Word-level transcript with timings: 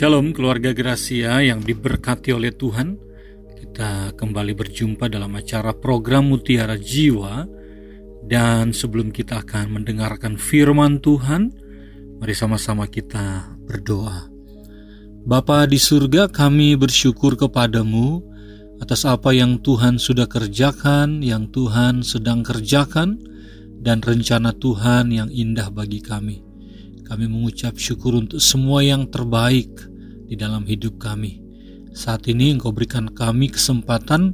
Shalom 0.00 0.32
keluarga 0.32 0.72
Gracia 0.72 1.44
yang 1.44 1.60
diberkati 1.60 2.32
oleh 2.32 2.56
Tuhan. 2.56 2.96
Kita 3.52 4.16
kembali 4.16 4.56
berjumpa 4.56 5.12
dalam 5.12 5.28
acara 5.36 5.76
program 5.76 6.32
Mutiara 6.32 6.80
Jiwa 6.80 7.44
dan 8.24 8.72
sebelum 8.72 9.12
kita 9.12 9.44
akan 9.44 9.76
mendengarkan 9.76 10.40
firman 10.40 11.04
Tuhan, 11.04 11.52
mari 12.16 12.32
sama-sama 12.32 12.88
kita 12.88 13.52
berdoa. 13.68 14.24
Bapa 15.28 15.68
di 15.68 15.76
surga, 15.76 16.32
kami 16.32 16.80
bersyukur 16.80 17.36
kepadamu 17.36 18.24
atas 18.80 19.04
apa 19.04 19.36
yang 19.36 19.60
Tuhan 19.60 20.00
sudah 20.00 20.24
kerjakan, 20.32 21.20
yang 21.20 21.52
Tuhan 21.52 22.00
sedang 22.00 22.40
kerjakan, 22.40 23.20
dan 23.84 24.00
rencana 24.00 24.56
Tuhan 24.56 25.12
yang 25.12 25.28
indah 25.28 25.68
bagi 25.68 26.00
kami. 26.00 26.40
Kami 27.04 27.26
mengucap 27.28 27.76
syukur 27.76 28.16
untuk 28.16 28.40
semua 28.40 28.80
yang 28.86 29.04
terbaik 29.04 29.89
di 30.30 30.38
dalam 30.38 30.62
hidup 30.62 31.02
kami. 31.02 31.42
Saat 31.90 32.30
ini 32.30 32.54
Engkau 32.54 32.70
berikan 32.70 33.10
kami 33.10 33.50
kesempatan 33.50 34.30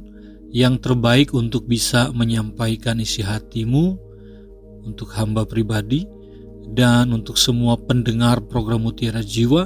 yang 0.53 0.77
terbaik 0.77 1.33
untuk 1.33 1.65
bisa 1.65 2.13
menyampaikan 2.13 3.01
isi 3.01 3.25
hatimu 3.25 3.97
untuk 4.85 5.09
hamba 5.17 5.43
pribadi 5.49 6.05
dan 6.77 7.09
untuk 7.17 7.41
semua 7.41 7.75
pendengar 7.81 8.45
program 8.45 8.85
Mutiara 8.85 9.25
Jiwa. 9.25 9.65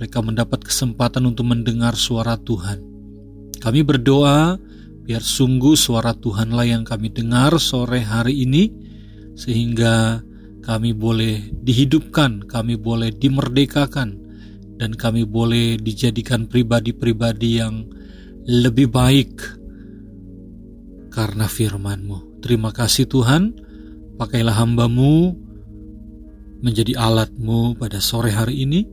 Mereka 0.00 0.24
mendapat 0.24 0.64
kesempatan 0.64 1.28
untuk 1.28 1.44
mendengar 1.44 1.92
suara 1.92 2.40
Tuhan. 2.40 2.80
Kami 3.60 3.84
berdoa 3.84 4.56
biar 5.04 5.20
sungguh 5.20 5.76
suara 5.76 6.16
Tuhanlah 6.16 6.64
yang 6.64 6.88
kami 6.88 7.12
dengar 7.12 7.60
sore 7.60 8.00
hari 8.00 8.48
ini 8.48 8.72
sehingga 9.36 10.24
kami 10.64 10.96
boleh 10.96 11.52
dihidupkan, 11.52 12.48
kami 12.48 12.80
boleh 12.80 13.12
dimerdekakan, 13.12 14.29
dan 14.80 14.96
kami 14.96 15.28
boleh 15.28 15.76
dijadikan 15.76 16.48
pribadi-pribadi 16.48 17.60
yang 17.60 17.84
lebih 18.48 18.88
baik 18.88 19.36
karena 21.12 21.44
firman-Mu. 21.44 22.40
Terima 22.40 22.72
kasih 22.72 23.04
Tuhan, 23.04 23.60
pakailah 24.16 24.56
hambamu 24.56 25.36
menjadi 26.64 26.96
alatmu 26.96 27.76
pada 27.76 28.00
sore 28.00 28.32
hari 28.32 28.64
ini. 28.64 28.88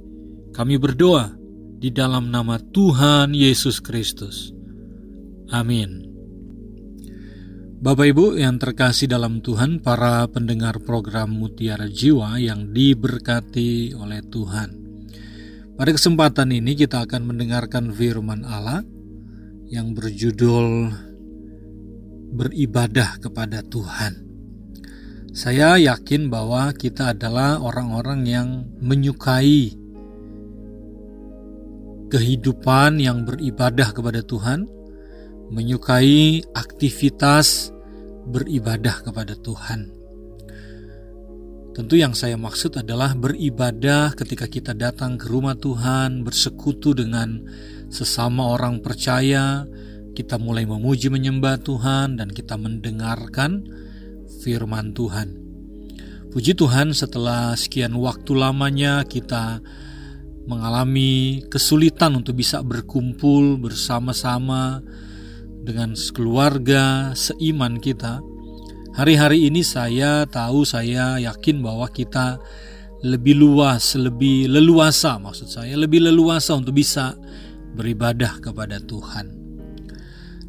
Kami 0.51 0.75
berdoa 0.75 1.31
di 1.79 1.87
dalam 1.87 2.35
nama 2.35 2.59
Tuhan 2.59 3.31
Yesus 3.31 3.79
Kristus. 3.79 4.51
Amin. 5.55 6.03
Bapak 7.77 8.09
Ibu 8.09 8.41
yang 8.41 8.57
terkasih 8.59 9.07
dalam 9.07 9.39
Tuhan, 9.39 9.79
para 9.79 10.25
pendengar 10.27 10.81
program 10.81 11.31
Mutiara 11.31 11.85
Jiwa 11.87 12.41
yang 12.41 12.73
diberkati 12.73 13.93
oleh 13.93 14.25
Tuhan. 14.25 14.86
Pada 15.77 15.93
kesempatan 15.93 16.49
ini 16.49 16.73
kita 16.73 17.05
akan 17.05 17.29
mendengarkan 17.29 17.93
firman 17.93 18.41
Allah 18.41 18.81
yang 19.69 19.93
berjudul 19.93 20.89
beribadah 22.33 23.21
kepada 23.21 23.61
Tuhan. 23.61 24.25
Saya 25.37 25.77
yakin 25.77 26.33
bahwa 26.33 26.73
kita 26.73 27.13
adalah 27.13 27.61
orang-orang 27.61 28.25
yang 28.25 28.65
menyukai 28.81 29.77
kehidupan 32.09 32.97
yang 32.97 33.21
beribadah 33.21 33.93
kepada 33.93 34.25
Tuhan, 34.25 34.65
menyukai 35.53 36.41
aktivitas 36.57 37.69
beribadah 38.25 39.05
kepada 39.05 39.37
Tuhan. 39.37 39.96
Tentu 41.77 41.93
yang 41.93 42.17
saya 42.17 42.41
maksud 42.41 42.73
adalah 42.81 43.13
beribadah 43.13 44.17
ketika 44.17 44.49
kita 44.49 44.73
datang 44.73 45.13
ke 45.13 45.29
rumah 45.29 45.53
Tuhan, 45.53 46.25
bersekutu 46.25 46.97
dengan 46.97 47.45
sesama 47.93 48.49
orang 48.49 48.81
percaya, 48.81 49.61
kita 50.17 50.41
mulai 50.41 50.65
memuji 50.65 51.13
menyembah 51.13 51.61
Tuhan 51.61 52.17
dan 52.17 52.33
kita 52.33 52.57
mendengarkan 52.57 53.61
firman 54.41 54.97
Tuhan. 54.97 55.37
Puji 56.33 56.57
Tuhan 56.57 56.97
setelah 56.97 57.53
sekian 57.53 57.93
waktu 57.93 58.33
lamanya 58.33 59.05
kita 59.05 59.61
mengalami 60.49 61.45
kesulitan 61.45 62.17
untuk 62.17 62.41
bisa 62.41 62.65
berkumpul 62.65 63.61
bersama-sama 63.61 64.81
dengan 65.61 65.93
keluarga 66.09 67.13
seiman 67.13 67.77
kita. 67.77 68.17
Hari-hari 68.97 69.45
ini 69.45 69.61
saya 69.61 70.25
tahu, 70.25 70.65
saya 70.65 71.21
yakin 71.21 71.61
bahwa 71.61 71.85
kita 71.85 72.41
lebih 73.05 73.37
luas, 73.37 73.93
lebih 73.93 74.49
leluasa 74.49 75.21
maksud 75.21 75.53
saya, 75.53 75.77
lebih 75.77 76.01
leluasa 76.01 76.57
untuk 76.57 76.73
bisa 76.73 77.13
beribadah 77.77 78.41
kepada 78.41 78.81
Tuhan. 78.81 79.37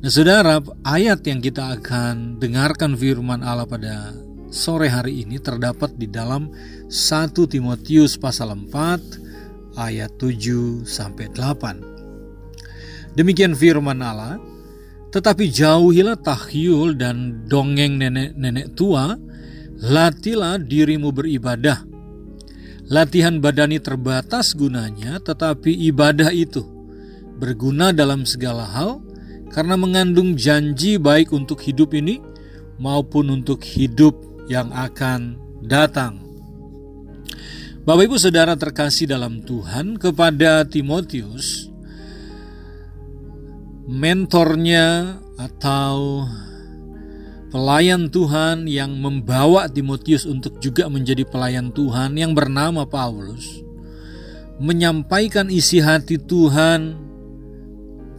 Nah 0.01 0.09
saudara, 0.09 0.65
ayat 0.81 1.21
yang 1.29 1.45
kita 1.45 1.77
akan 1.77 2.41
dengarkan 2.41 2.97
firman 2.97 3.45
Allah 3.45 3.69
pada 3.69 4.17
sore 4.49 4.89
hari 4.89 5.29
ini 5.29 5.37
terdapat 5.37 5.93
di 6.01 6.09
dalam 6.09 6.49
1 6.89 7.53
Timotius 7.53 8.17
pasal 8.17 8.57
4 8.57 9.77
ayat 9.77 10.17
7 10.17 10.89
sampai 10.89 11.29
8. 11.37 13.13
Demikian 13.13 13.53
firman 13.53 14.01
Allah, 14.01 14.41
tetapi 15.09 15.49
jauhilah 15.49 16.21
tahyul 16.21 16.93
dan 16.93 17.49
dongeng 17.49 17.97
nenek-nenek 17.97 18.77
tua, 18.77 19.17
latilah 19.81 20.61
dirimu 20.61 21.09
beribadah. 21.15 21.85
Latihan 22.89 23.41
badani 23.41 23.81
terbatas 23.81 24.57
gunanya, 24.57 25.21
tetapi 25.21 25.73
ibadah 25.93 26.33
itu 26.33 26.65
berguna 27.39 27.93
dalam 27.93 28.25
segala 28.25 28.65
hal 28.65 29.01
karena 29.53 29.77
mengandung 29.77 30.37
janji 30.37 30.97
baik 30.97 31.33
untuk 31.33 31.61
hidup 31.63 31.93
ini 31.97 32.21
maupun 32.81 33.33
untuk 33.33 33.65
hidup 33.65 34.17
yang 34.49 34.73
akan 34.73 35.37
datang. 35.65 36.21
Bapak 37.89 38.05
Ibu 38.05 38.17
Saudara 38.21 38.53
terkasih 38.53 39.09
dalam 39.09 39.41
Tuhan 39.41 39.97
kepada 39.97 40.61
Timotius 40.69 41.73
mentornya 43.89 45.17
atau 45.41 46.29
pelayan 47.49 48.13
Tuhan 48.13 48.69
yang 48.69 48.93
membawa 49.01 49.65
Timotius 49.73 50.29
untuk 50.29 50.61
juga 50.61 50.93
menjadi 50.93 51.25
pelayan 51.25 51.73
Tuhan 51.73 52.13
yang 52.21 52.37
bernama 52.37 52.85
Paulus 52.85 53.65
menyampaikan 54.61 55.49
isi 55.49 55.81
hati 55.81 56.21
Tuhan 56.21 56.99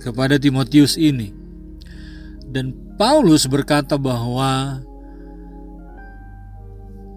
kepada 0.02 0.40
Timotius 0.40 0.96
ini. 0.98 1.36
Dan 2.50 2.74
Paulus 2.98 3.46
berkata 3.46 4.00
bahwa 4.00 4.82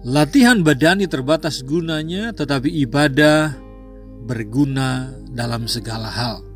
latihan 0.05 0.61
badani 0.61 1.09
terbatas 1.09 1.65
gunanya 1.65 2.35
tetapi 2.35 2.69
ibadah 2.85 3.57
berguna 4.27 5.09
dalam 5.33 5.65
segala 5.65 6.11
hal. 6.13 6.52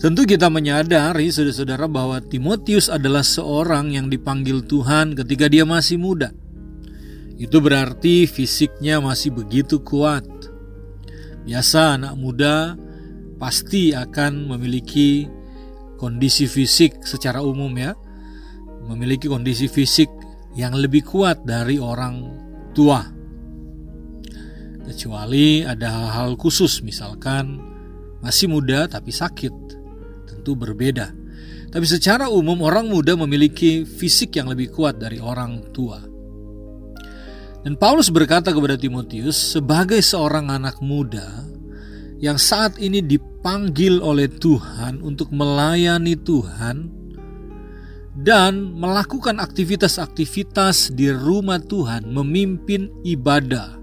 Tentu 0.00 0.24
kita 0.24 0.48
menyadari 0.48 1.28
saudara-saudara 1.28 1.84
bahwa 1.84 2.24
Timotius 2.24 2.88
adalah 2.88 3.20
seorang 3.20 3.92
yang 3.92 4.08
dipanggil 4.08 4.64
Tuhan 4.64 5.12
ketika 5.12 5.44
dia 5.44 5.68
masih 5.68 6.00
muda. 6.00 6.32
Itu 7.36 7.60
berarti 7.60 8.24
fisiknya 8.24 8.96
masih 9.04 9.36
begitu 9.36 9.76
kuat. 9.84 10.24
Biasa 11.44 12.00
anak 12.00 12.16
muda 12.16 12.80
pasti 13.36 13.92
akan 13.92 14.48
memiliki 14.48 15.28
kondisi 16.00 16.48
fisik 16.48 17.04
secara 17.04 17.44
umum 17.44 17.68
ya. 17.76 17.92
Memiliki 18.88 19.28
kondisi 19.28 19.68
fisik 19.68 20.08
yang 20.56 20.80
lebih 20.80 21.04
kuat 21.04 21.44
dari 21.44 21.76
orang 21.76 22.24
tua. 22.72 23.04
Kecuali 24.80 25.60
ada 25.60 25.92
hal-hal 25.92 26.40
khusus 26.40 26.80
misalkan 26.80 27.60
masih 28.24 28.48
muda 28.48 28.88
tapi 28.88 29.12
sakit 29.12 29.69
tentu 30.30 30.54
berbeda. 30.54 31.10
Tapi 31.70 31.86
secara 31.86 32.26
umum 32.30 32.62
orang 32.66 32.86
muda 32.90 33.14
memiliki 33.14 33.86
fisik 33.86 34.38
yang 34.38 34.50
lebih 34.50 34.74
kuat 34.74 34.98
dari 34.98 35.22
orang 35.22 35.70
tua. 35.70 36.02
Dan 37.60 37.76
Paulus 37.76 38.08
berkata 38.08 38.50
kepada 38.50 38.74
Timotius 38.78 39.36
sebagai 39.58 40.00
seorang 40.00 40.48
anak 40.48 40.80
muda 40.80 41.44
yang 42.20 42.36
saat 42.36 42.76
ini 42.76 43.00
dipanggil 43.00 44.00
oleh 44.00 44.28
Tuhan 44.28 45.00
untuk 45.00 45.32
melayani 45.32 46.16
Tuhan 46.20 46.76
dan 48.20 48.76
melakukan 48.76 49.40
aktivitas-aktivitas 49.40 50.92
di 50.92 51.08
rumah 51.08 51.56
Tuhan, 51.62 52.12
memimpin 52.12 52.92
ibadah 53.08 53.79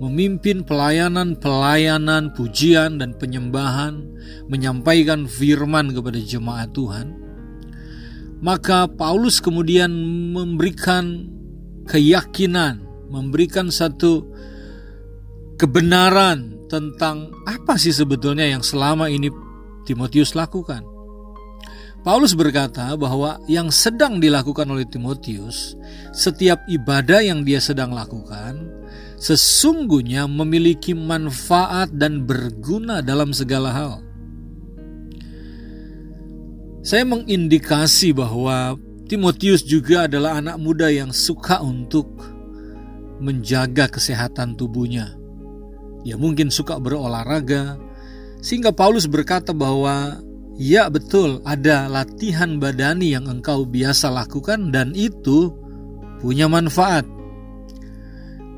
memimpin 0.00 0.64
pelayanan-pelayanan 0.64 2.32
pujian 2.32 2.96
dan 2.96 3.12
penyembahan, 3.20 4.00
menyampaikan 4.48 5.28
firman 5.28 5.92
kepada 5.92 6.16
jemaat 6.16 6.72
Tuhan, 6.72 7.12
maka 8.40 8.88
Paulus 8.88 9.44
kemudian 9.44 9.92
memberikan 10.32 11.28
keyakinan, 11.84 12.80
memberikan 13.12 13.68
satu 13.68 14.24
kebenaran 15.60 16.56
tentang 16.72 17.28
apa 17.44 17.76
sih 17.76 17.92
sebetulnya 17.92 18.48
yang 18.48 18.64
selama 18.64 19.12
ini 19.12 19.28
Timotius 19.84 20.32
lakukan. 20.32 20.80
Paulus 22.00 22.32
berkata 22.32 22.96
bahwa 22.96 23.36
yang 23.44 23.68
sedang 23.68 24.24
dilakukan 24.24 24.64
oleh 24.72 24.88
Timotius, 24.88 25.76
setiap 26.16 26.64
ibadah 26.64 27.20
yang 27.20 27.44
dia 27.44 27.60
sedang 27.60 27.92
lakukan, 27.92 28.72
sesungguhnya 29.20 30.24
memiliki 30.24 30.96
manfaat 30.96 31.92
dan 31.92 32.24
berguna 32.24 33.04
dalam 33.04 33.36
segala 33.36 33.70
hal. 33.70 33.92
Saya 36.80 37.04
mengindikasi 37.04 38.16
bahwa 38.16 38.80
Timotius 39.04 39.60
juga 39.60 40.08
adalah 40.08 40.40
anak 40.40 40.56
muda 40.56 40.88
yang 40.88 41.12
suka 41.12 41.60
untuk 41.60 42.08
menjaga 43.20 43.92
kesehatan 43.92 44.56
tubuhnya. 44.56 45.12
Dia 46.00 46.16
mungkin 46.16 46.48
suka 46.48 46.80
berolahraga, 46.80 47.76
sehingga 48.40 48.72
Paulus 48.72 49.04
berkata 49.04 49.52
bahwa 49.52 50.24
ya 50.56 50.88
betul 50.88 51.44
ada 51.44 51.84
latihan 51.92 52.56
badani 52.56 53.12
yang 53.12 53.28
engkau 53.28 53.68
biasa 53.68 54.08
lakukan 54.08 54.72
dan 54.72 54.96
itu 54.96 55.52
punya 56.24 56.48
manfaat. 56.48 57.04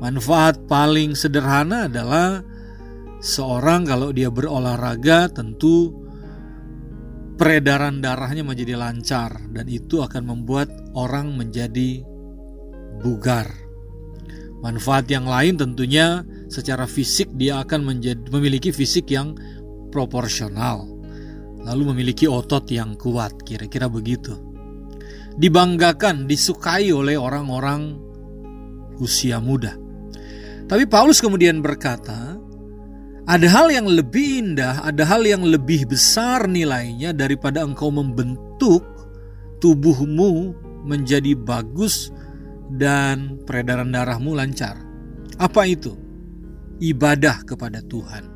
Manfaat 0.03 0.67
paling 0.67 1.15
sederhana 1.15 1.87
adalah 1.87 2.43
seorang 3.23 3.87
kalau 3.87 4.11
dia 4.11 4.27
berolahraga 4.27 5.31
tentu 5.31 5.95
peredaran 7.39 8.03
darahnya 8.03 8.43
menjadi 8.43 8.75
lancar 8.75 9.39
dan 9.55 9.63
itu 9.71 10.03
akan 10.03 10.27
membuat 10.27 10.67
orang 10.91 11.39
menjadi 11.39 12.03
bugar. 12.99 13.47
Manfaat 14.59 15.07
yang 15.07 15.23
lain 15.23 15.55
tentunya 15.55 16.27
secara 16.51 16.83
fisik 16.83 17.31
dia 17.39 17.63
akan 17.63 17.95
menjadi, 17.95 18.27
memiliki 18.27 18.75
fisik 18.75 19.07
yang 19.07 19.39
proporsional. 19.87 20.83
Lalu 21.63 21.95
memiliki 21.95 22.27
otot 22.27 22.67
yang 22.67 22.99
kuat, 22.99 23.39
kira-kira 23.47 23.87
begitu. 23.87 24.35
Dibanggakan, 25.39 26.27
disukai 26.27 26.91
oleh 26.91 27.15
orang-orang 27.15 27.95
usia 28.99 29.39
muda. 29.39 29.82
Tapi 30.73 30.89
Paulus 30.89 31.21
kemudian 31.21 31.61
berkata, 31.61 32.33
ada 33.29 33.45
hal 33.45 33.69
yang 33.69 33.85
lebih 33.85 34.41
indah, 34.41 34.81
ada 34.81 35.05
hal 35.05 35.21
yang 35.21 35.45
lebih 35.45 35.85
besar 35.85 36.49
nilainya 36.49 37.13
daripada 37.13 37.61
engkau 37.61 37.93
membentuk 37.93 38.81
tubuhmu 39.61 40.57
menjadi 40.81 41.37
bagus 41.37 42.09
dan 42.73 43.37
peredaran 43.45 43.93
darahmu 43.93 44.33
lancar. 44.33 44.81
Apa 45.37 45.69
itu? 45.69 45.93
Ibadah 46.81 47.45
kepada 47.45 47.85
Tuhan. 47.85 48.33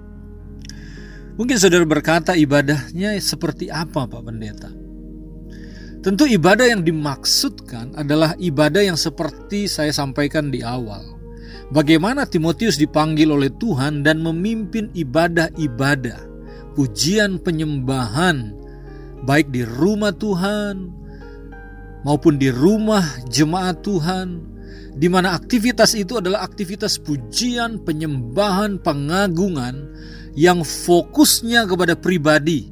Mungkin 1.42 1.58
saudara 1.58 1.90
berkata 1.90 2.38
ibadahnya 2.38 3.18
seperti 3.18 3.74
apa 3.74 4.06
Pak 4.06 4.22
Pendeta? 4.22 4.70
Tentu 6.06 6.30
ibadah 6.30 6.70
yang 6.70 6.86
dimaksudkan 6.86 7.98
adalah 7.98 8.38
ibadah 8.38 8.86
yang 8.86 8.94
seperti 8.94 9.66
saya 9.66 9.90
sampaikan 9.90 10.54
di 10.54 10.62
awal 10.62 11.17
bagaimana 11.72 12.28
Timotius 12.28 12.78
dipanggil 12.78 13.32
oleh 13.32 13.52
Tuhan 13.56 14.04
dan 14.04 14.22
memimpin 14.22 14.92
ibadah-ibadah, 14.94 16.20
pujian 16.78 17.42
penyembahan, 17.42 18.54
baik 19.24 19.50
di 19.50 19.66
rumah 19.66 20.14
Tuhan 20.14 20.92
maupun 22.06 22.38
di 22.38 22.54
rumah 22.54 23.04
jemaat 23.32 23.82
Tuhan, 23.82 24.44
di 24.98 25.08
mana 25.10 25.34
aktivitas 25.38 25.94
itu 25.98 26.20
adalah 26.20 26.46
aktivitas 26.46 27.02
pujian, 27.02 27.82
penyembahan, 27.82 28.82
pengagungan 28.82 29.92
yang 30.38 30.62
fokusnya 30.62 31.66
kepada 31.66 31.98
pribadi 31.98 32.70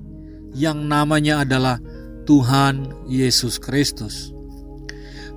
yang 0.54 0.86
namanya 0.86 1.42
adalah 1.42 1.82
Tuhan 2.30 3.06
Yesus 3.10 3.58
Kristus. 3.58 4.35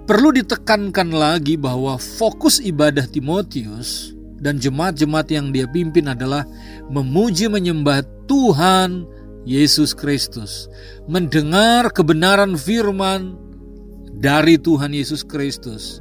Perlu 0.09 0.33
ditekankan 0.33 1.13
lagi 1.13 1.61
bahwa 1.61 2.01
fokus 2.01 2.65
ibadah 2.65 3.05
Timotius 3.05 4.17
dan 4.41 4.57
jemaat-jemaat 4.57 5.29
yang 5.29 5.53
dia 5.53 5.69
pimpin 5.69 6.09
adalah 6.09 6.49
memuji 6.89 7.45
menyembah 7.53 8.01
Tuhan 8.25 9.05
Yesus 9.45 9.93
Kristus, 9.93 10.73
mendengar 11.05 11.93
kebenaran 11.93 12.57
firman 12.57 13.37
dari 14.17 14.57
Tuhan 14.57 14.97
Yesus 14.97 15.21
Kristus. 15.29 16.01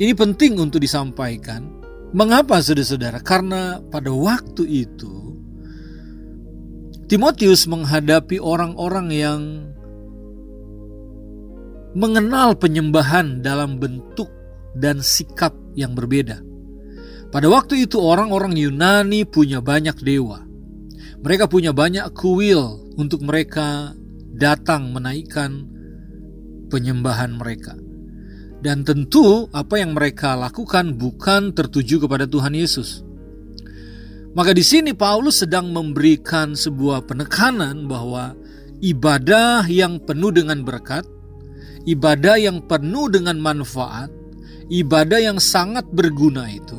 Ini 0.00 0.16
penting 0.16 0.56
untuk 0.56 0.80
disampaikan. 0.80 1.68
Mengapa 2.16 2.64
saudara-saudara? 2.64 3.20
Karena 3.20 3.84
pada 3.92 4.08
waktu 4.08 4.64
itu 4.64 5.36
Timotius 7.04 7.68
menghadapi 7.68 8.40
orang-orang 8.40 9.08
yang 9.12 9.40
mengenal 11.96 12.60
penyembahan 12.60 13.40
dalam 13.40 13.80
bentuk 13.80 14.28
dan 14.76 15.00
sikap 15.00 15.56
yang 15.72 15.96
berbeda. 15.96 16.44
Pada 17.32 17.48
waktu 17.48 17.88
itu 17.88 17.96
orang-orang 17.96 18.52
Yunani 18.52 19.24
punya 19.24 19.64
banyak 19.64 19.96
dewa. 20.04 20.44
Mereka 21.24 21.48
punya 21.48 21.72
banyak 21.72 22.12
kuil 22.12 22.92
untuk 23.00 23.24
mereka 23.24 23.96
datang 24.36 24.92
menaikkan 24.92 25.64
penyembahan 26.68 27.32
mereka. 27.32 27.72
Dan 28.60 28.84
tentu 28.84 29.48
apa 29.56 29.80
yang 29.80 29.96
mereka 29.96 30.36
lakukan 30.36 31.00
bukan 31.00 31.56
tertuju 31.56 32.04
kepada 32.04 32.28
Tuhan 32.28 32.52
Yesus. 32.52 33.00
Maka 34.36 34.52
di 34.52 34.60
sini 34.60 34.92
Paulus 34.92 35.40
sedang 35.40 35.72
memberikan 35.72 36.52
sebuah 36.52 37.08
penekanan 37.08 37.88
bahwa 37.88 38.36
ibadah 38.84 39.64
yang 39.64 39.96
penuh 40.04 40.28
dengan 40.28 40.60
berkat 40.60 41.08
ibadah 41.86 42.36
yang 42.36 42.60
penuh 42.66 43.06
dengan 43.08 43.38
manfaat, 43.38 44.10
ibadah 44.68 45.22
yang 45.22 45.38
sangat 45.38 45.86
berguna 45.94 46.50
itu 46.50 46.76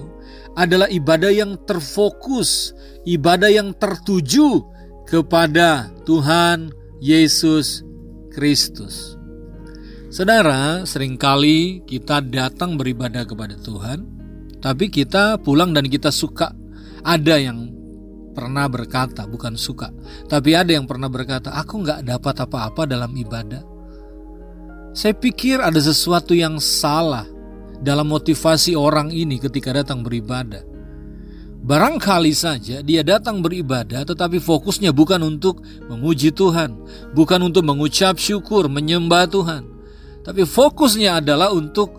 adalah 0.59 0.91
ibadah 0.91 1.31
yang 1.31 1.55
terfokus, 1.63 2.75
ibadah 3.07 3.47
yang 3.47 3.71
tertuju 3.77 4.61
kepada 5.07 5.87
Tuhan 6.03 6.73
Yesus 6.99 7.85
Kristus. 8.33 9.15
Saudara, 10.11 10.81
sering 10.83 11.15
kali 11.15 11.85
kita 11.85 12.25
datang 12.25 12.75
beribadah 12.75 13.23
kepada 13.23 13.53
Tuhan, 13.59 14.03
tapi 14.57 14.89
kita 14.89 15.37
pulang 15.39 15.71
dan 15.71 15.85
kita 15.87 16.09
suka. 16.09 16.51
Ada 17.05 17.37
yang 17.37 17.69
pernah 18.33 18.65
berkata, 18.65 19.29
bukan 19.29 19.53
suka, 19.55 19.93
tapi 20.25 20.57
ada 20.57 20.73
yang 20.73 20.89
pernah 20.89 21.07
berkata, 21.07 21.53
aku 21.53 21.85
nggak 21.85 22.01
dapat 22.03 22.35
apa-apa 22.43 22.89
dalam 22.89 23.13
ibadah. 23.13 23.76
Saya 24.93 25.13
pikir 25.15 25.59
ada 25.63 25.79
sesuatu 25.79 26.35
yang 26.35 26.59
salah 26.61 27.27
dalam 27.81 28.09
motivasi 28.09 28.73
orang 28.73 29.13
ini 29.13 29.37
ketika 29.37 29.73
datang 29.73 30.01
beribadah. 30.01 30.65
Barangkali 31.67 32.31
saja 32.31 32.79
dia 32.79 33.03
datang 33.03 33.43
beribadah 33.43 34.07
tetapi 34.07 34.39
fokusnya 34.39 34.95
bukan 34.95 35.19
untuk 35.25 35.59
memuji 35.91 36.31
Tuhan, 36.31 36.79
bukan 37.11 37.51
untuk 37.51 37.67
mengucap 37.67 38.15
syukur, 38.15 38.71
menyembah 38.71 39.27
Tuhan. 39.27 39.63
Tapi 40.23 40.47
fokusnya 40.47 41.19
adalah 41.19 41.51
untuk 41.51 41.97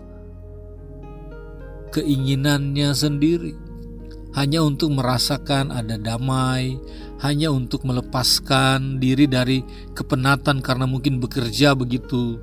keinginannya 1.93 2.89
sendiri. 2.93 3.53
Hanya 4.29 4.61
untuk 4.61 4.93
merasakan 4.93 5.73
ada 5.73 5.97
damai, 5.97 6.77
hanya 7.25 7.49
untuk 7.49 7.81
melepaskan 7.81 9.01
diri 9.01 9.25
dari 9.25 9.65
kepenatan 9.97 10.61
karena 10.61 10.85
mungkin 10.85 11.17
bekerja 11.17 11.73
begitu 11.73 12.37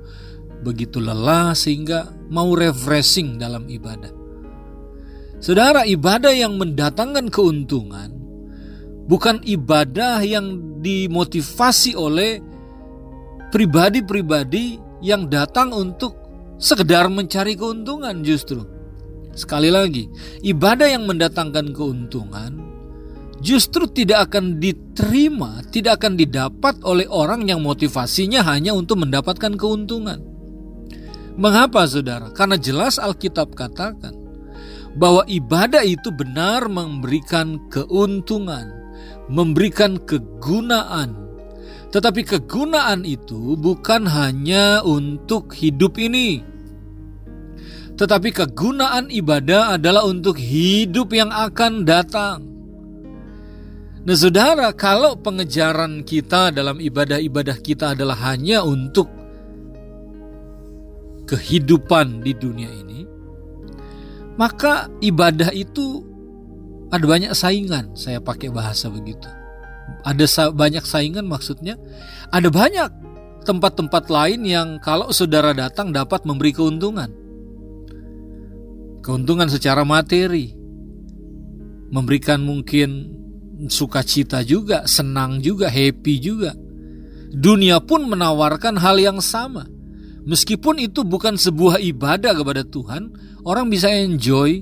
begitu 0.67 0.99
lelah 0.99 1.55
sehingga 1.55 2.11
mau 2.27 2.51
refreshing 2.51 3.39
dalam 3.39 3.71
ibadah. 3.71 4.11
Saudara, 5.39 5.87
ibadah 5.87 6.35
yang 6.35 6.59
mendatangkan 6.59 7.31
keuntungan 7.31 8.11
bukan 9.07 9.39
ibadah 9.47 10.19
yang 10.27 10.59
dimotivasi 10.83 11.95
oleh 11.95 12.43
pribadi-pribadi 13.55 14.75
yang 14.99 15.31
datang 15.31 15.71
untuk 15.71 16.19
sekedar 16.59 17.07
mencari 17.07 17.55
keuntungan 17.55 18.19
justru. 18.25 18.67
Sekali 19.37 19.71
lagi, 19.71 20.09
ibadah 20.43 20.89
yang 20.89 21.05
mendatangkan 21.07 21.71
keuntungan 21.71 22.67
justru 23.37 23.85
tidak 23.85 24.33
akan 24.33 24.57
diterima, 24.57 25.61
tidak 25.69 26.01
akan 26.01 26.17
didapat 26.17 26.81
oleh 26.81 27.05
orang 27.05 27.45
yang 27.45 27.61
motivasinya 27.61 28.41
hanya 28.41 28.73
untuk 28.73 29.05
mendapatkan 29.05 29.53
keuntungan. 29.53 30.36
Mengapa 31.37 31.85
saudara? 31.85 32.33
Karena 32.33 32.57
jelas 32.57 32.97
Alkitab 32.97 33.53
katakan 33.53 34.13
bahwa 34.97 35.21
ibadah 35.29 35.85
itu 35.85 36.09
benar 36.09 36.65
memberikan 36.65 37.61
keuntungan, 37.69 38.73
memberikan 39.29 40.01
kegunaan. 40.01 41.13
Tetapi 41.93 42.21
kegunaan 42.25 43.05
itu 43.05 43.53
bukan 43.53 44.09
hanya 44.09 44.81
untuk 44.81 45.53
hidup 45.53 46.01
ini. 46.01 46.41
Tetapi 47.97 48.29
kegunaan 48.33 49.13
ibadah 49.13 49.77
adalah 49.77 50.09
untuk 50.09 50.41
hidup 50.41 51.13
yang 51.13 51.29
akan 51.29 51.85
datang. 51.85 52.45
Nah 54.07 54.17
saudara, 54.17 54.73
kalau 54.73 55.17
pengejaran 55.21 56.01
kita 56.01 56.49
dalam 56.49 56.81
ibadah-ibadah 56.81 57.57
kita 57.61 57.93
adalah 57.93 58.15
hanya 58.33 58.63
untuk 58.63 59.16
kehidupan 61.27 62.23
di 62.23 62.31
dunia 62.33 62.71
ini, 62.71 63.03
maka 64.39 64.87
ibadah 65.03 65.51
itu 65.51 66.01
ada 66.87 67.03
banyak 67.03 67.35
saingan, 67.35 67.91
saya 67.99 68.23
pakai 68.23 68.47
bahasa 68.47 68.87
begitu. 68.87 69.27
Ada 70.07 70.55
banyak 70.55 70.87
saingan 70.87 71.27
maksudnya, 71.27 71.75
ada 72.31 72.47
banyak 72.47 72.87
tempat-tempat 73.43 74.07
lain 74.07 74.47
yang 74.47 74.67
kalau 74.79 75.11
saudara 75.11 75.51
datang 75.51 75.91
dapat 75.91 76.23
memberi 76.23 76.55
keuntungan. 76.55 77.11
Keuntungan 79.03 79.47
secara 79.51 79.87
materi, 79.87 80.51
memberikan 81.91 82.43
mungkin 82.43 83.15
sukacita 83.67 84.43
juga, 84.43 84.83
senang 84.87 85.39
juga, 85.39 85.71
happy 85.71 86.15
juga. 86.19 86.51
Dunia 87.31 87.83
pun 87.83 88.07
menawarkan 88.07 88.79
hal 88.79 88.99
yang 88.99 89.19
sama. 89.19 89.67
Meskipun 90.27 90.75
itu 90.83 91.07
bukan 91.07 91.39
sebuah 91.39 91.79
ibadah 91.79 92.35
kepada 92.35 92.67
Tuhan, 92.67 93.15
orang 93.47 93.71
bisa 93.71 93.87
enjoy, 93.87 94.59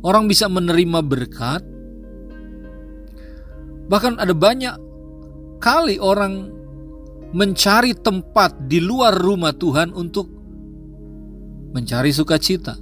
orang 0.00 0.24
bisa 0.24 0.48
menerima 0.48 1.04
berkat. 1.04 1.60
Bahkan 3.92 4.16
ada 4.16 4.32
banyak 4.32 4.74
kali 5.60 6.00
orang 6.00 6.48
mencari 7.36 7.92
tempat 7.92 8.64
di 8.72 8.80
luar 8.80 9.12
rumah 9.12 9.52
Tuhan 9.52 9.92
untuk 9.92 10.32
mencari 11.76 12.08
sukacita. 12.08 12.72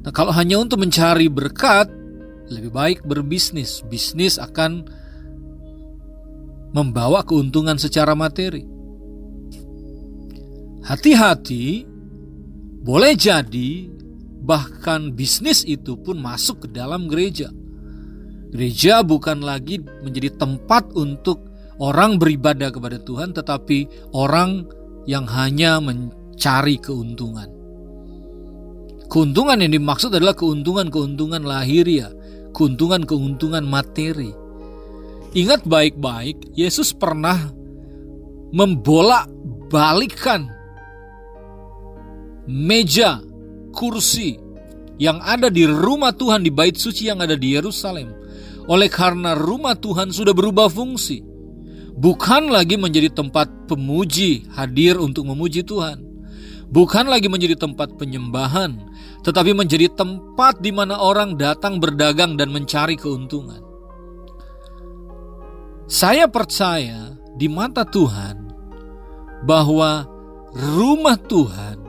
Nah, 0.00 0.12
kalau 0.16 0.32
hanya 0.32 0.56
untuk 0.56 0.80
mencari 0.80 1.28
berkat, 1.28 1.92
lebih 2.48 2.72
baik 2.72 2.98
berbisnis. 3.04 3.84
Bisnis 3.84 4.40
akan 4.40 4.88
membawa 6.72 7.20
keuntungan 7.20 7.76
secara 7.76 8.16
materi. 8.16 8.77
Hati-hati, 10.88 11.84
boleh 12.80 13.12
jadi 13.12 13.92
bahkan 14.40 15.12
bisnis 15.12 15.60
itu 15.68 16.00
pun 16.00 16.16
masuk 16.16 16.64
ke 16.64 16.68
dalam 16.72 17.12
gereja. 17.12 17.52
Gereja 18.48 19.04
bukan 19.04 19.44
lagi 19.44 19.84
menjadi 20.00 20.32
tempat 20.40 20.88
untuk 20.96 21.44
orang 21.76 22.16
beribadah 22.16 22.72
kepada 22.72 22.96
Tuhan, 23.04 23.36
tetapi 23.36 24.08
orang 24.16 24.64
yang 25.04 25.28
hanya 25.28 25.76
mencari 25.76 26.80
keuntungan. 26.80 27.52
Keuntungan 29.12 29.60
yang 29.60 29.76
dimaksud 29.76 30.16
adalah 30.16 30.32
keuntungan-keuntungan 30.32 31.44
lahiriah, 31.44 32.08
keuntungan-keuntungan 32.56 33.60
materi. 33.68 34.32
Ingat 35.36 35.68
baik-baik, 35.68 36.56
Yesus 36.56 36.96
pernah 36.96 37.36
membolak 38.56 39.28
balikkan 39.68 40.57
meja, 42.48 43.20
kursi 43.76 44.40
yang 44.96 45.20
ada 45.20 45.52
di 45.52 45.68
rumah 45.68 46.10
Tuhan 46.16 46.42
di 46.42 46.50
bait 46.50 46.74
suci 46.74 47.12
yang 47.12 47.20
ada 47.20 47.36
di 47.36 47.54
Yerusalem. 47.54 48.10
Oleh 48.68 48.88
karena 48.88 49.36
rumah 49.36 49.76
Tuhan 49.76 50.10
sudah 50.10 50.32
berubah 50.32 50.72
fungsi. 50.72 51.24
Bukan 51.98 52.52
lagi 52.52 52.80
menjadi 52.80 53.10
tempat 53.10 53.68
pemuji 53.68 54.48
hadir 54.52 54.96
untuk 54.96 55.28
memuji 55.28 55.64
Tuhan. 55.64 56.04
Bukan 56.68 57.08
lagi 57.08 57.32
menjadi 57.32 57.56
tempat 57.56 57.96
penyembahan, 57.96 58.76
tetapi 59.24 59.56
menjadi 59.56 59.88
tempat 59.88 60.60
di 60.60 60.68
mana 60.68 61.00
orang 61.00 61.40
datang 61.40 61.80
berdagang 61.80 62.36
dan 62.36 62.52
mencari 62.52 62.92
keuntungan. 62.92 63.64
Saya 65.88 66.28
percaya 66.28 67.16
di 67.40 67.48
mata 67.48 67.88
Tuhan 67.88 68.52
bahwa 69.48 70.04
rumah 70.52 71.16
Tuhan 71.16 71.87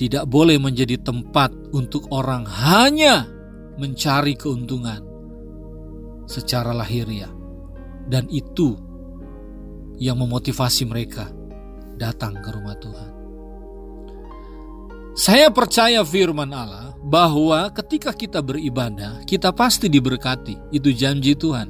tidak 0.00 0.24
boleh 0.32 0.56
menjadi 0.56 0.96
tempat 0.96 1.52
untuk 1.76 2.08
orang 2.08 2.48
hanya 2.48 3.28
mencari 3.76 4.32
keuntungan 4.32 5.04
secara 6.24 6.72
lahiriah, 6.72 7.28
dan 8.08 8.24
itu 8.32 8.80
yang 10.00 10.16
memotivasi 10.16 10.88
mereka 10.88 11.28
datang 12.00 12.32
ke 12.40 12.48
rumah 12.48 12.80
Tuhan. 12.80 13.10
Saya 15.20 15.52
percaya 15.52 16.00
firman 16.00 16.48
Allah 16.48 16.96
bahwa 17.04 17.68
ketika 17.76 18.16
kita 18.16 18.40
beribadah, 18.40 19.20
kita 19.28 19.52
pasti 19.52 19.92
diberkati. 19.92 20.72
Itu 20.72 20.96
janji 20.96 21.36
Tuhan. 21.36 21.68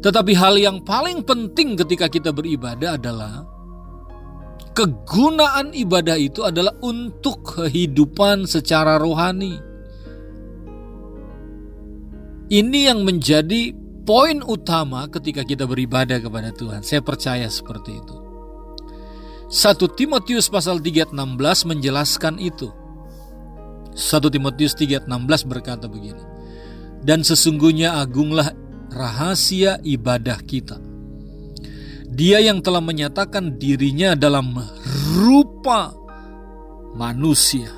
Tetapi 0.00 0.32
hal 0.32 0.56
yang 0.56 0.80
paling 0.80 1.20
penting 1.28 1.76
ketika 1.76 2.08
kita 2.08 2.32
beribadah 2.32 2.96
adalah 2.96 3.44
kegunaan 4.72 5.76
ibadah 5.76 6.16
itu 6.16 6.44
adalah 6.44 6.72
untuk 6.80 7.56
kehidupan 7.56 8.48
secara 8.48 8.96
rohani. 8.96 9.60
Ini 12.52 12.92
yang 12.92 13.08
menjadi 13.08 13.72
poin 14.04 14.44
utama 14.44 15.08
ketika 15.08 15.40
kita 15.40 15.64
beribadah 15.64 16.20
kepada 16.20 16.52
Tuhan. 16.52 16.84
Saya 16.84 17.00
percaya 17.00 17.48
seperti 17.48 17.96
itu. 17.96 18.16
1 19.52 19.76
Timotius 19.96 20.48
pasal 20.48 20.80
3 20.80 21.12
16 21.12 21.68
menjelaskan 21.68 22.36
itu. 22.40 22.68
1 23.92 24.32
Timotius 24.32 24.76
3 24.76 25.08
16 25.08 25.48
berkata 25.48 25.88
begini. 25.88 26.20
Dan 27.00 27.24
sesungguhnya 27.24 28.00
agunglah 28.00 28.52
rahasia 28.92 29.80
ibadah 29.84 30.40
kita. 30.44 30.91
Dia 32.12 32.44
yang 32.44 32.60
telah 32.60 32.84
menyatakan 32.84 33.56
dirinya 33.56 34.12
dalam 34.12 34.52
rupa 35.16 35.96
manusia. 36.92 37.72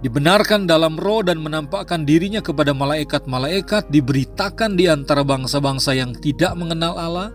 Dibenarkan 0.00 0.64
dalam 0.64 0.96
roh 0.96 1.20
dan 1.20 1.42
menampakkan 1.42 2.06
dirinya 2.06 2.40
kepada 2.40 2.70
malaikat-malaikat, 2.72 3.90
diberitakan 3.90 4.78
di 4.78 4.88
antara 4.88 5.26
bangsa-bangsa 5.26 5.92
yang 5.92 6.14
tidak 6.16 6.54
mengenal 6.56 6.96
Allah, 6.96 7.34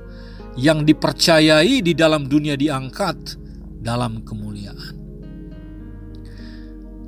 yang 0.55 0.87
dipercayai 0.87 1.83
di 1.83 1.93
dalam 1.93 2.25
dunia 2.25 2.55
diangkat 2.55 3.37
dalam 3.83 4.23
kemuliaan. 4.23 4.95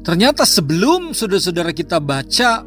Ternyata 0.03 0.43
sebelum 0.43 1.15
saudara-saudara 1.15 1.71
kita 1.71 2.03
baca 2.03 2.63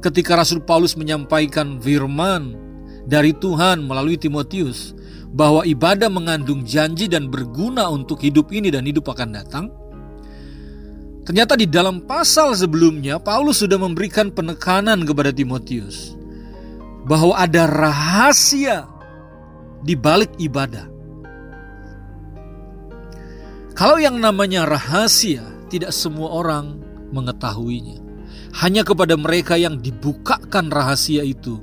ketika 0.00 0.32
Rasul 0.38 0.62
Paulus 0.62 0.94
menyampaikan 0.94 1.82
firman 1.82 2.54
dari 3.06 3.30
Tuhan 3.32 3.86
melalui 3.86 4.18
Timotius 4.18 4.92
bahwa 5.30 5.62
ibadah 5.62 6.10
mengandung 6.10 6.66
janji 6.66 7.06
dan 7.06 7.30
berguna 7.30 7.86
untuk 7.86 8.20
hidup 8.20 8.50
ini 8.50 8.68
dan 8.68 8.82
hidup 8.84 9.06
akan 9.06 9.30
datang. 9.30 9.66
Ternyata 11.26 11.58
di 11.58 11.66
dalam 11.66 12.06
pasal 12.06 12.54
sebelumnya 12.54 13.18
Paulus 13.18 13.58
sudah 13.62 13.78
memberikan 13.78 14.30
penekanan 14.30 15.02
kepada 15.02 15.34
Timotius 15.34 16.14
bahwa 17.06 17.34
ada 17.34 17.66
rahasia 17.66 18.86
di 19.82 19.98
balik 19.98 20.34
ibadah. 20.38 20.86
Kalau 23.74 23.98
yang 24.00 24.22
namanya 24.22 24.64
rahasia, 24.64 25.44
tidak 25.68 25.92
semua 25.92 26.32
orang 26.32 26.80
mengetahuinya. 27.10 28.00
Hanya 28.62 28.86
kepada 28.86 29.18
mereka 29.20 29.60
yang 29.60 29.82
dibukakan 29.82 30.72
rahasia 30.72 31.20
itu 31.26 31.60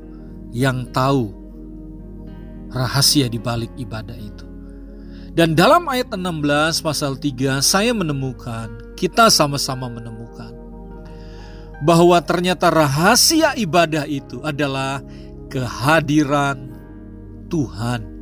yang 0.53 0.87
tahu 0.93 1.33
rahasia 2.71 3.27
di 3.27 3.41
balik 3.41 3.73
ibadah 3.75 4.15
itu. 4.15 4.45
Dan 5.33 5.57
dalam 5.57 5.89
ayat 5.89 6.13
16 6.13 6.85
pasal 6.85 7.17
3 7.17 7.59
saya 7.59 7.89
menemukan, 7.91 8.93
kita 8.93 9.33
sama-sama 9.33 9.89
menemukan 9.89 10.53
bahwa 11.81 12.21
ternyata 12.21 12.69
rahasia 12.69 13.57
ibadah 13.57 14.05
itu 14.05 14.39
adalah 14.45 15.01
kehadiran 15.49 16.69
Tuhan 17.49 18.13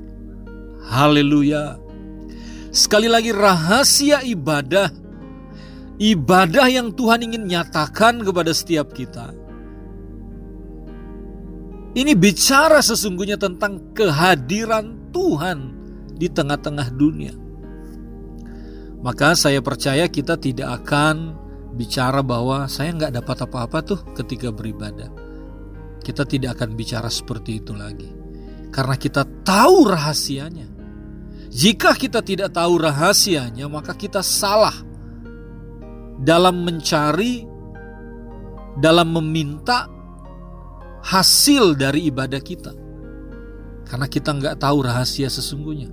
Haleluya. 0.92 1.80
Sekali 2.76 3.08
lagi 3.08 3.32
rahasia 3.32 4.20
ibadah 4.28 4.92
ibadah 5.96 6.68
yang 6.68 6.92
Tuhan 6.92 7.24
ingin 7.24 7.48
nyatakan 7.48 8.20
kepada 8.28 8.52
setiap 8.52 8.92
kita. 8.92 9.32
Ini 11.92 12.16
bicara 12.16 12.80
sesungguhnya 12.80 13.36
tentang 13.36 13.92
kehadiran 13.92 15.12
Tuhan 15.12 15.60
di 16.16 16.32
tengah-tengah 16.32 16.88
dunia. 16.96 17.36
Maka 19.02 19.36
saya 19.36 19.60
percaya 19.60 20.08
kita 20.08 20.40
tidak 20.40 20.86
akan 20.86 21.36
bicara 21.76 22.24
bahwa 22.24 22.70
saya 22.72 22.96
nggak 22.96 23.20
dapat 23.20 23.38
apa-apa 23.44 23.80
tuh 23.84 24.00
ketika 24.16 24.54
beribadah. 24.56 25.12
Kita 26.00 26.24
tidak 26.24 26.62
akan 26.62 26.80
bicara 26.80 27.12
seperti 27.12 27.60
itu 27.60 27.76
lagi. 27.76 28.08
Karena 28.72 28.96
kita 28.96 29.28
tahu 29.44 29.92
rahasianya. 29.92 30.72
Jika 31.52 31.92
kita 32.00 32.24
tidak 32.24 32.56
tahu 32.56 32.80
rahasianya, 32.80 33.68
maka 33.68 33.92
kita 33.92 34.24
salah 34.24 34.74
dalam 36.24 36.64
mencari 36.64 37.44
dalam 38.80 39.12
meminta 39.12 39.92
hasil 41.02 41.76
dari 41.78 42.08
ibadah 42.10 42.42
kita. 42.42 42.74
Karena 43.86 44.08
kita 44.08 44.32
nggak 44.32 44.56
tahu 44.62 44.88
rahasia 44.88 45.28
sesungguhnya. 45.28 45.92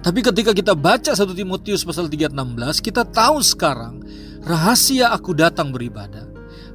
Tapi 0.00 0.24
ketika 0.24 0.56
kita 0.56 0.72
baca 0.72 1.12
1 1.12 1.36
Timotius 1.36 1.84
pasal 1.84 2.08
3:16, 2.08 2.80
kita 2.80 3.04
tahu 3.04 3.44
sekarang 3.44 4.00
rahasia 4.40 5.12
aku 5.12 5.36
datang 5.36 5.68
beribadah. 5.68 6.24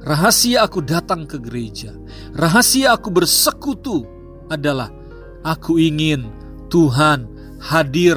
Rahasia 0.06 0.62
aku 0.62 0.86
datang 0.86 1.26
ke 1.26 1.42
gereja. 1.42 1.90
Rahasia 2.30 2.94
aku 2.94 3.10
bersekutu 3.10 4.06
adalah 4.46 4.94
aku 5.42 5.82
ingin 5.82 6.30
Tuhan 6.70 7.26
hadir 7.58 8.14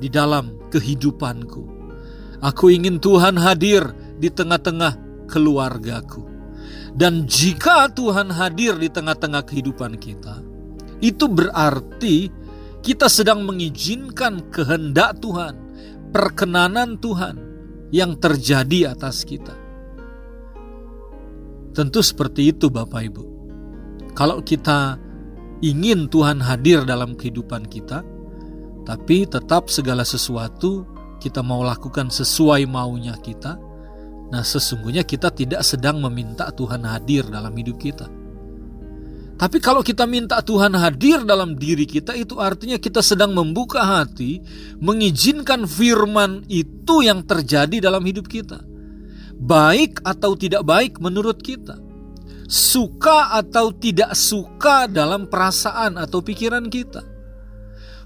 di 0.00 0.08
dalam 0.08 0.56
kehidupanku. 0.72 1.68
Aku 2.40 2.72
ingin 2.72 2.96
Tuhan 2.96 3.36
hadir 3.36 3.92
di 4.16 4.32
tengah-tengah 4.32 4.96
keluargaku. 5.28 6.31
Dan 6.92 7.24
jika 7.24 7.88
Tuhan 7.88 8.28
hadir 8.28 8.76
di 8.76 8.92
tengah-tengah 8.92 9.48
kehidupan 9.48 9.96
kita, 9.96 10.44
itu 11.00 11.24
berarti 11.24 12.28
kita 12.84 13.08
sedang 13.08 13.48
mengizinkan 13.48 14.52
kehendak 14.52 15.16
Tuhan, 15.24 15.56
perkenanan 16.12 17.00
Tuhan 17.00 17.36
yang 17.88 18.20
terjadi 18.20 18.92
atas 18.92 19.24
kita. 19.24 19.56
Tentu 21.72 22.04
seperti 22.04 22.52
itu, 22.52 22.68
Bapak 22.68 23.02
Ibu. 23.08 23.24
Kalau 24.12 24.44
kita 24.44 25.00
ingin 25.64 26.12
Tuhan 26.12 26.44
hadir 26.44 26.84
dalam 26.84 27.16
kehidupan 27.16 27.64
kita, 27.72 28.04
tapi 28.84 29.24
tetap 29.24 29.72
segala 29.72 30.04
sesuatu 30.04 30.84
kita 31.22 31.40
mau 31.40 31.64
lakukan 31.64 32.12
sesuai 32.12 32.68
maunya 32.68 33.16
kita, 33.22 33.56
nah 34.32 34.40
sesungguhnya 34.40 35.04
kita 35.04 35.28
tidak 35.28 35.60
sedang 35.60 36.00
meminta 36.00 36.48
Tuhan 36.48 36.88
hadir 36.88 37.28
dalam 37.28 37.52
hidup 37.52 37.76
kita. 37.76 38.08
Tapi 39.36 39.58
kalau 39.58 39.82
kita 39.82 40.06
minta 40.06 40.38
Tuhan 40.38 40.70
hadir 40.78 41.26
dalam 41.26 41.58
diri 41.58 41.82
kita, 41.82 42.14
itu 42.14 42.38
artinya 42.38 42.78
kita 42.78 43.02
sedang 43.02 43.34
membuka 43.34 43.82
hati, 43.82 44.38
mengizinkan 44.78 45.66
firman 45.66 46.46
itu 46.46 47.02
yang 47.02 47.26
terjadi 47.26 47.90
dalam 47.90 48.06
hidup 48.06 48.30
kita. 48.30 48.62
Baik 49.42 49.98
atau 50.06 50.38
tidak 50.38 50.62
baik 50.62 51.02
menurut 51.02 51.42
kita. 51.42 51.74
Suka 52.46 53.34
atau 53.34 53.74
tidak 53.74 54.14
suka 54.14 54.86
dalam 54.86 55.26
perasaan 55.26 55.98
atau 55.98 56.22
pikiran 56.22 56.70
kita. 56.70 57.11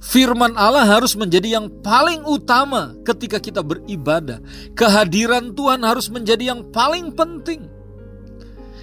Firman 0.01 0.55
Allah 0.55 0.85
harus 0.85 1.17
menjadi 1.17 1.61
yang 1.61 1.73
paling 1.81 2.23
utama 2.29 2.95
ketika 3.03 3.41
kita 3.41 3.65
beribadah. 3.65 4.39
Kehadiran 4.77 5.57
Tuhan 5.57 5.83
harus 5.83 6.13
menjadi 6.13 6.53
yang 6.57 6.69
paling 6.71 7.13
penting. 7.17 7.67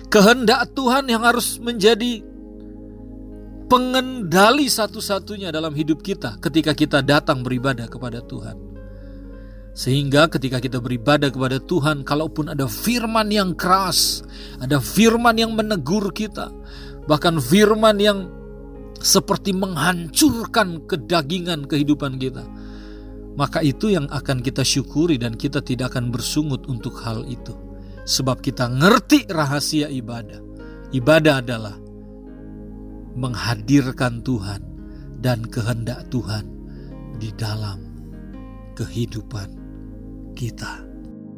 Kehendak 0.10 0.74
Tuhan 0.78 1.10
yang 1.10 1.26
harus 1.26 1.58
menjadi 1.58 2.22
pengendali 3.66 4.70
satu-satunya 4.70 5.50
dalam 5.50 5.74
hidup 5.74 6.06
kita 6.06 6.38
ketika 6.38 6.78
kita 6.78 7.02
datang 7.02 7.42
beribadah 7.42 7.90
kepada 7.90 8.22
Tuhan. 8.22 8.74
Sehingga 9.74 10.30
ketika 10.30 10.62
kita 10.62 10.78
beribadah 10.78 11.34
kepada 11.34 11.58
Tuhan, 11.58 12.06
kalaupun 12.06 12.54
ada 12.54 12.70
firman 12.70 13.34
yang 13.34 13.58
keras, 13.58 14.22
ada 14.62 14.78
firman 14.78 15.34
yang 15.34 15.58
menegur 15.58 16.14
kita, 16.14 16.54
bahkan 17.10 17.42
firman 17.42 17.98
yang 17.98 18.30
seperti 19.00 19.56
menghancurkan 19.56 20.86
kedagingan 20.86 21.66
kehidupan 21.66 22.20
kita, 22.22 22.46
maka 23.34 23.66
itu 23.66 23.90
yang 23.94 24.06
akan 24.14 24.46
kita 24.46 24.62
syukuri 24.62 25.18
dan 25.18 25.34
kita 25.34 25.62
tidak 25.66 25.96
akan 25.96 26.14
bersungut 26.14 26.66
untuk 26.70 26.98
hal 27.02 27.26
itu. 27.26 27.54
Sebab 28.04 28.44
kita 28.44 28.68
ngerti 28.68 29.32
rahasia 29.32 29.88
ibadah. 29.88 30.44
Ibadah 30.92 31.40
adalah 31.40 31.76
menghadirkan 33.16 34.22
Tuhan 34.22 34.62
dan 35.24 35.48
kehendak 35.48 36.06
Tuhan 36.12 36.46
di 37.18 37.32
dalam 37.34 37.80
kehidupan 38.76 39.50
kita. 40.36 40.84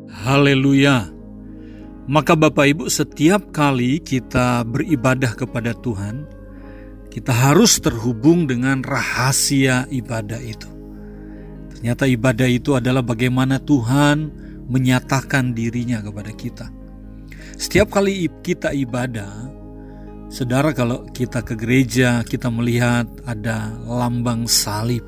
Haleluya! 0.09 1.11
Maka, 2.05 2.37
Bapak 2.37 2.65
Ibu, 2.69 2.85
setiap 2.85 3.49
kali 3.49 3.97
kita 3.97 4.61
beribadah 4.61 5.33
kepada 5.33 5.73
Tuhan, 5.81 6.29
kita 7.15 7.31
harus 7.31 7.79
terhubung 7.79 8.43
dengan 8.43 8.83
rahasia 8.83 9.87
ibadah 9.87 10.35
itu. 10.43 10.67
Ternyata, 11.71 12.11
ibadah 12.11 12.43
itu 12.43 12.75
adalah 12.75 12.99
bagaimana 12.99 13.55
Tuhan 13.63 14.35
menyatakan 14.67 15.55
dirinya 15.55 16.03
kepada 16.03 16.35
kita. 16.35 16.67
Setiap 17.55 17.87
kali 17.87 18.27
kita 18.43 18.75
ibadah, 18.75 19.31
Saudara, 20.27 20.75
kalau 20.75 21.07
kita 21.15 21.39
ke 21.39 21.55
gereja, 21.55 22.19
kita 22.27 22.51
melihat 22.51 23.07
ada 23.23 23.71
lambang 23.87 24.43
salib. 24.43 25.07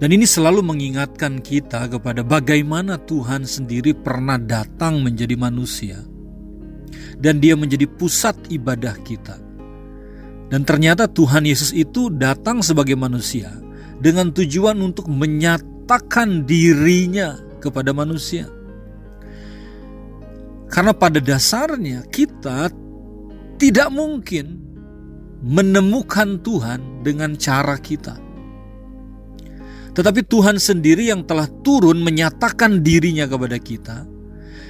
Dan 0.00 0.08
ini 0.08 0.24
selalu 0.24 0.64
mengingatkan 0.64 1.44
kita 1.44 1.84
kepada 1.92 2.24
bagaimana 2.24 2.96
Tuhan 2.96 3.44
sendiri 3.44 3.92
pernah 3.92 4.40
datang 4.40 5.04
menjadi 5.04 5.36
manusia. 5.36 6.00
Dan 7.20 7.44
dia 7.44 7.60
menjadi 7.60 7.84
pusat 7.84 8.40
ibadah 8.48 8.96
kita. 9.04 9.43
Dan 10.54 10.62
ternyata 10.62 11.10
Tuhan 11.10 11.50
Yesus 11.50 11.74
itu 11.74 12.14
datang 12.14 12.62
sebagai 12.62 12.94
manusia 12.94 13.50
dengan 13.98 14.30
tujuan 14.30 14.78
untuk 14.86 15.10
menyatakan 15.10 16.46
dirinya 16.46 17.34
kepada 17.58 17.90
manusia. 17.90 18.46
Karena 20.70 20.94
pada 20.94 21.18
dasarnya 21.18 22.06
kita 22.06 22.70
tidak 23.58 23.90
mungkin 23.90 24.62
menemukan 25.42 26.38
Tuhan 26.38 27.02
dengan 27.02 27.34
cara 27.34 27.74
kita. 27.74 28.14
Tetapi 29.90 30.22
Tuhan 30.22 30.62
sendiri 30.62 31.10
yang 31.10 31.26
telah 31.26 31.50
turun 31.66 31.98
menyatakan 31.98 32.78
dirinya 32.78 33.26
kepada 33.26 33.58
kita, 33.58 34.06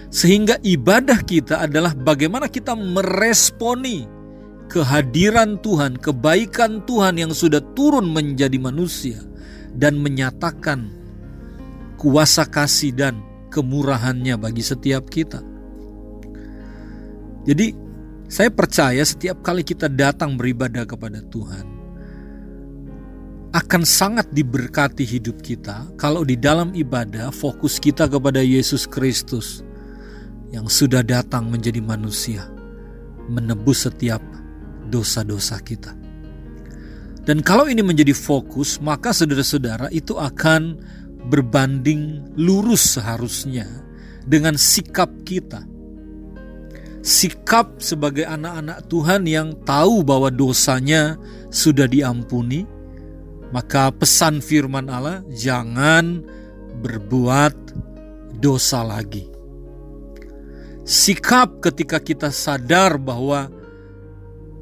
sehingga 0.09 0.57
ibadah 0.65 1.21
kita 1.21 1.61
adalah 1.61 1.93
bagaimana 1.93 2.49
kita 2.49 2.73
meresponi 2.73 4.24
kehadiran 4.69 5.61
Tuhan, 5.61 6.01
kebaikan 6.01 6.83
Tuhan 6.89 7.21
yang 7.21 7.33
sudah 7.33 7.61
turun 7.77 8.11
menjadi 8.11 8.57
manusia 8.57 9.21
dan 9.75 9.99
menyatakan 10.01 10.89
kuasa 12.01 12.47
kasih 12.47 12.95
dan 12.95 13.21
kemurahannya 13.51 14.35
bagi 14.39 14.63
setiap 14.65 15.07
kita. 15.11 15.43
Jadi 17.45 17.77
saya 18.27 18.49
percaya 18.49 19.05
setiap 19.05 19.45
kali 19.45 19.63
kita 19.63 19.87
datang 19.87 20.35
beribadah 20.35 20.89
kepada 20.89 21.21
Tuhan, 21.29 21.67
akan 23.55 23.83
sangat 23.87 24.27
diberkati 24.35 25.07
hidup 25.07 25.39
kita 25.39 25.87
kalau 25.95 26.27
di 26.27 26.35
dalam 26.35 26.75
ibadah 26.75 27.31
fokus 27.31 27.79
kita 27.79 28.11
kepada 28.11 28.43
Yesus 28.43 28.89
Kristus 28.91 29.63
yang 30.51 30.67
sudah 30.67 31.07
datang 31.07 31.47
menjadi 31.53 31.79
manusia, 31.79 32.51
menebus 33.31 33.87
setiap 33.87 34.19
dosa-dosa 34.95 35.59
kita. 35.59 35.91
Dan 37.27 37.43
kalau 37.43 37.67
ini 37.67 37.83
menjadi 37.83 38.15
fokus, 38.15 38.79
maka 38.79 39.11
saudara-saudara 39.11 39.91
itu 39.91 40.15
akan 40.15 40.79
berbanding 41.27 42.23
lurus 42.39 42.95
seharusnya 42.95 43.67
dengan 44.29 44.55
sikap 44.55 45.11
kita 45.27 45.75
sikap 47.05 47.85
sebagai 47.85 48.25
anak-anak 48.25 48.89
Tuhan 48.89 49.29
yang 49.29 49.53
tahu 49.69 50.01
bahwa 50.01 50.33
dosanya 50.33 51.21
sudah 51.53 51.85
diampuni, 51.85 52.65
maka 53.53 53.93
pesan 53.93 54.41
firman 54.41 54.89
Allah 54.89 55.21
jangan 55.37 56.25
berbuat 56.81 57.55
dosa 58.41 58.81
lagi. 58.81 59.29
Sikap 60.89 61.61
ketika 61.61 62.01
kita 62.01 62.33
sadar 62.33 62.97
bahwa 62.97 63.53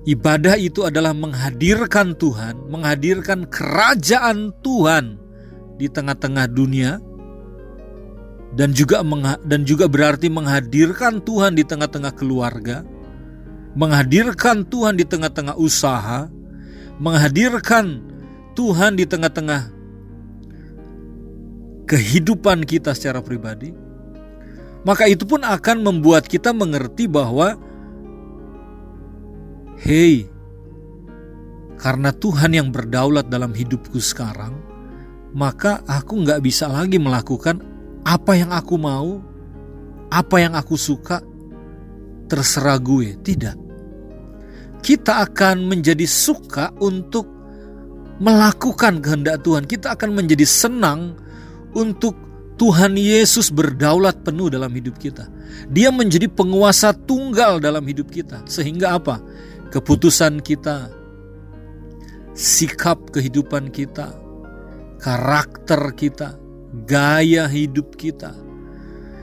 ibadah 0.09 0.59
itu 0.59 0.83
adalah 0.83 1.15
menghadirkan 1.15 2.19
Tuhan, 2.19 2.71
menghadirkan 2.71 3.47
kerajaan 3.47 4.51
Tuhan 4.63 5.19
di 5.79 5.87
tengah-tengah 5.87 6.47
dunia, 6.51 6.99
dan 8.53 8.77
juga 8.77 9.01
dan 9.47 9.65
juga 9.65 9.89
berarti 9.89 10.29
menghadirkan 10.29 11.25
Tuhan 11.25 11.57
di 11.57 11.65
tengah-tengah 11.65 12.13
keluarga, 12.13 12.85
menghadirkan 13.79 14.69
Tuhan 14.69 14.99
di 14.99 15.05
tengah-tengah 15.09 15.57
usaha, 15.57 16.29
menghadirkan 17.01 18.05
Tuhan 18.53 19.01
di 19.01 19.09
tengah-tengah 19.09 19.73
kehidupan 21.89 22.69
kita 22.69 22.93
secara 22.93 23.25
pribadi, 23.25 23.73
maka 24.85 25.09
itu 25.09 25.25
pun 25.25 25.41
akan 25.41 25.81
membuat 25.81 26.29
kita 26.29 26.53
mengerti 26.53 27.09
bahwa 27.09 27.57
hey, 29.83 30.31
karena 31.83 32.15
Tuhan 32.15 32.55
yang 32.55 32.71
berdaulat 32.71 33.27
dalam 33.27 33.51
hidupku 33.51 33.99
sekarang, 33.99 34.55
maka 35.35 35.83
aku 35.91 36.23
nggak 36.23 36.39
bisa 36.47 36.71
lagi 36.71 37.03
melakukan 37.03 37.59
apa 38.07 38.39
yang 38.39 38.55
aku 38.55 38.79
mau, 38.79 39.19
apa 40.15 40.37
yang 40.39 40.55
aku 40.55 40.79
suka, 40.79 41.19
terserah 42.31 42.79
gue. 42.79 43.19
Tidak. 43.19 43.57
Kita 44.83 45.27
akan 45.27 45.67
menjadi 45.67 46.07
suka 46.07 46.71
untuk 46.79 47.27
melakukan 48.23 49.03
kehendak 49.03 49.43
Tuhan. 49.43 49.67
Kita 49.67 49.99
akan 49.99 50.11
menjadi 50.15 50.47
senang 50.47 51.19
untuk 51.75 52.15
Tuhan 52.63 52.95
Yesus 52.95 53.51
berdaulat 53.51 54.23
penuh 54.23 54.47
dalam 54.47 54.71
hidup 54.71 54.95
kita. 55.03 55.27
Dia 55.67 55.91
menjadi 55.91 56.31
penguasa 56.31 56.95
tunggal 56.95 57.59
dalam 57.59 57.83
hidup 57.83 58.07
kita. 58.07 58.47
Sehingga 58.47 58.95
apa? 58.99 59.19
Keputusan 59.73 60.45
kita, 60.45 60.93
sikap 62.37 63.09
kehidupan 63.09 63.73
kita, 63.73 64.13
karakter 65.01 65.97
kita, 65.97 66.37
gaya 66.85 67.49
hidup 67.49 67.97
kita, 67.97 68.37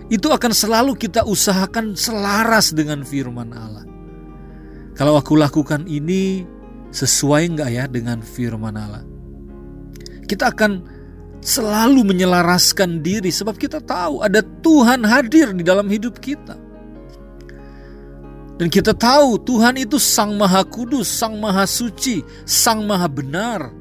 itu 0.10 0.26
akan 0.26 0.50
selalu 0.50 0.98
kita 0.98 1.22
usahakan 1.22 1.94
selaras 1.94 2.74
dengan 2.74 3.06
firman 3.06 3.54
Allah. 3.54 3.86
Kalau 4.98 5.16
aku 5.16 5.38
lakukan 5.38 5.86
ini, 5.86 6.44
sesuai 6.90 7.54
nggak 7.54 7.70
ya 7.70 7.86
dengan 7.86 8.26
firman 8.26 8.74
Allah? 8.74 9.06
Kita 10.26 10.50
akan 10.50 10.82
selalu 11.40 12.04
menyelaraskan 12.04 13.00
diri 13.00 13.32
sebab 13.32 13.56
kita 13.56 13.80
tahu 13.80 14.20
ada 14.26 14.44
Tuhan 14.44 15.08
hadir 15.08 15.56
di 15.56 15.64
dalam 15.64 15.88
hidup 15.88 16.20
kita. 16.20 16.69
Dan 18.60 18.68
kita 18.68 18.92
tahu 18.92 19.40
Tuhan 19.40 19.80
itu 19.80 19.96
Sang 19.96 20.36
Maha 20.36 20.68
Kudus, 20.68 21.08
Sang 21.08 21.40
Maha 21.40 21.64
Suci, 21.64 22.20
Sang 22.44 22.84
Maha 22.84 23.08
Benar. 23.08 23.72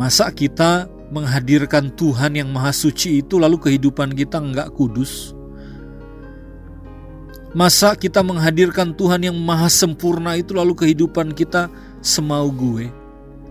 Masa 0.00 0.32
kita 0.32 0.88
menghadirkan 1.12 1.92
Tuhan 1.92 2.40
yang 2.40 2.48
Maha 2.48 2.72
Suci 2.72 3.20
itu 3.20 3.36
lalu 3.36 3.60
kehidupan 3.60 4.16
kita 4.16 4.40
enggak 4.40 4.72
kudus? 4.72 5.36
Masa 7.52 7.92
kita 7.92 8.24
menghadirkan 8.24 8.96
Tuhan 8.96 9.28
yang 9.28 9.36
Maha 9.36 9.68
Sempurna 9.68 10.40
itu 10.40 10.56
lalu 10.56 10.72
kehidupan 10.72 11.36
kita 11.36 11.68
semau 12.00 12.48
gue? 12.48 12.88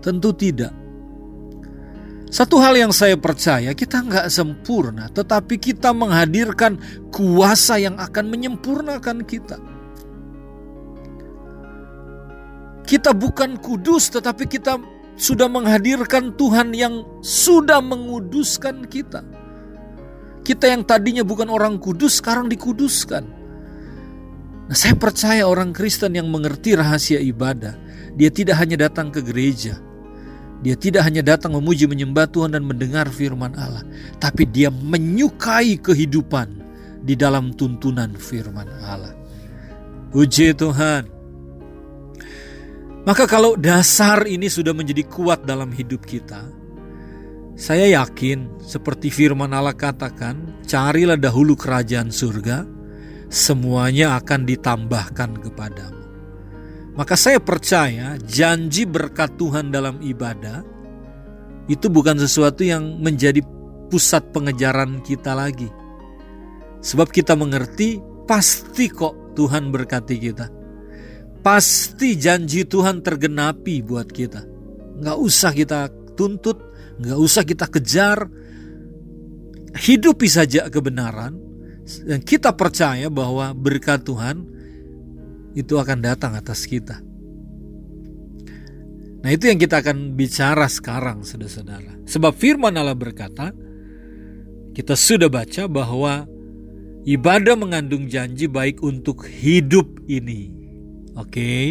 Tentu 0.02 0.34
tidak. 0.34 0.74
Satu 2.34 2.58
hal 2.58 2.74
yang 2.74 2.90
saya 2.90 3.14
percaya, 3.14 3.74
kita 3.74 4.06
nggak 4.06 4.30
sempurna, 4.30 5.10
tetapi 5.10 5.58
kita 5.58 5.90
menghadirkan 5.90 6.78
kuasa 7.10 7.78
yang 7.78 7.98
akan 7.98 8.30
menyempurnakan 8.30 9.26
kita. 9.26 9.58
Kita 12.90 13.14
bukan 13.14 13.54
kudus, 13.62 14.10
tetapi 14.10 14.50
kita 14.50 14.74
sudah 15.14 15.46
menghadirkan 15.46 16.34
Tuhan 16.34 16.74
yang 16.74 17.06
sudah 17.22 17.78
menguduskan 17.78 18.90
kita. 18.90 19.22
Kita 20.42 20.66
yang 20.66 20.82
tadinya 20.82 21.22
bukan 21.22 21.46
orang 21.54 21.78
kudus, 21.78 22.18
sekarang 22.18 22.50
dikuduskan. 22.50 23.22
Nah, 24.66 24.74
saya 24.74 24.98
percaya 24.98 25.46
orang 25.46 25.70
Kristen 25.70 26.18
yang 26.18 26.26
mengerti 26.34 26.74
rahasia 26.74 27.22
ibadah, 27.22 27.78
dia 28.18 28.26
tidak 28.26 28.58
hanya 28.58 28.90
datang 28.90 29.14
ke 29.14 29.22
gereja, 29.22 29.78
dia 30.58 30.74
tidak 30.74 31.06
hanya 31.06 31.22
datang 31.22 31.54
memuji 31.54 31.86
menyembah 31.86 32.26
Tuhan 32.26 32.58
dan 32.58 32.66
mendengar 32.66 33.06
firman 33.06 33.54
Allah, 33.54 33.86
tapi 34.18 34.50
dia 34.50 34.66
menyukai 34.66 35.78
kehidupan 35.78 36.58
di 37.06 37.14
dalam 37.14 37.54
tuntunan 37.54 38.18
firman 38.18 38.66
Allah. 38.82 39.14
Puji 40.10 40.58
Tuhan. 40.58 41.19
Maka 43.00 43.24
kalau 43.24 43.56
dasar 43.56 44.28
ini 44.28 44.52
sudah 44.52 44.76
menjadi 44.76 45.08
kuat 45.08 45.48
dalam 45.48 45.72
hidup 45.72 46.04
kita, 46.04 46.44
saya 47.56 47.88
yakin 48.04 48.60
seperti 48.60 49.08
firman 49.08 49.56
Allah 49.56 49.72
katakan, 49.72 50.60
carilah 50.68 51.16
dahulu 51.16 51.56
kerajaan 51.56 52.12
surga, 52.12 52.68
semuanya 53.32 54.20
akan 54.20 54.44
ditambahkan 54.44 55.30
kepadamu. 55.48 56.04
Maka 56.92 57.16
saya 57.16 57.40
percaya 57.40 58.20
janji 58.20 58.84
berkat 58.84 59.32
Tuhan 59.40 59.72
dalam 59.72 60.04
ibadah 60.04 60.60
itu 61.72 61.88
bukan 61.88 62.20
sesuatu 62.20 62.66
yang 62.66 63.00
menjadi 63.00 63.40
pusat 63.88 64.28
pengejaran 64.34 65.00
kita 65.00 65.32
lagi. 65.32 65.72
Sebab 66.84 67.08
kita 67.08 67.32
mengerti 67.32 68.02
pasti 68.28 68.92
kok 68.92 69.32
Tuhan 69.38 69.72
berkati 69.72 70.16
kita. 70.20 70.59
Pasti 71.40 72.20
janji 72.20 72.68
Tuhan 72.68 73.00
tergenapi 73.00 73.80
buat 73.80 74.12
kita. 74.12 74.44
Nggak 75.00 75.18
usah 75.18 75.52
kita 75.56 75.88
tuntut, 76.12 76.60
nggak 77.00 77.18
usah 77.18 77.42
kita 77.48 77.64
kejar. 77.68 78.28
Hidupi 79.72 80.28
saja 80.28 80.68
kebenaran. 80.68 81.40
Dan 82.04 82.20
kita 82.22 82.54
percaya 82.54 83.08
bahwa 83.08 83.56
berkat 83.56 84.04
Tuhan 84.04 84.44
itu 85.56 85.74
akan 85.80 85.98
datang 86.04 86.36
atas 86.36 86.68
kita. 86.68 87.02
Nah 89.20 89.30
itu 89.32 89.48
yang 89.48 89.60
kita 89.60 89.80
akan 89.84 90.16
bicara 90.16 90.68
sekarang 90.68 91.24
saudara-saudara. 91.24 92.04
Sebab 92.08 92.32
firman 92.36 92.72
Allah 92.76 92.96
berkata, 92.96 93.52
kita 94.72 94.94
sudah 94.96 95.28
baca 95.28 95.68
bahwa 95.68 96.24
ibadah 97.04 97.56
mengandung 97.58 98.08
janji 98.08 98.48
baik 98.48 98.80
untuk 98.80 99.26
hidup 99.28 99.88
ini. 100.08 100.59
Oke. 101.16 101.30
Okay? 101.30 101.66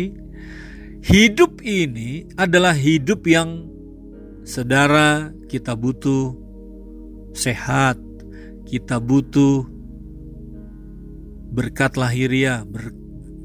Hidup 1.00 1.64
ini 1.64 2.28
adalah 2.36 2.76
hidup 2.76 3.24
yang 3.24 3.72
saudara 4.44 5.32
kita 5.48 5.74
butuh 5.74 6.36
sehat, 7.32 7.96
kita 8.68 9.00
butuh 9.00 9.64
berkat 11.50 11.96
lahiriah, 11.96 12.68
ber, 12.68 12.92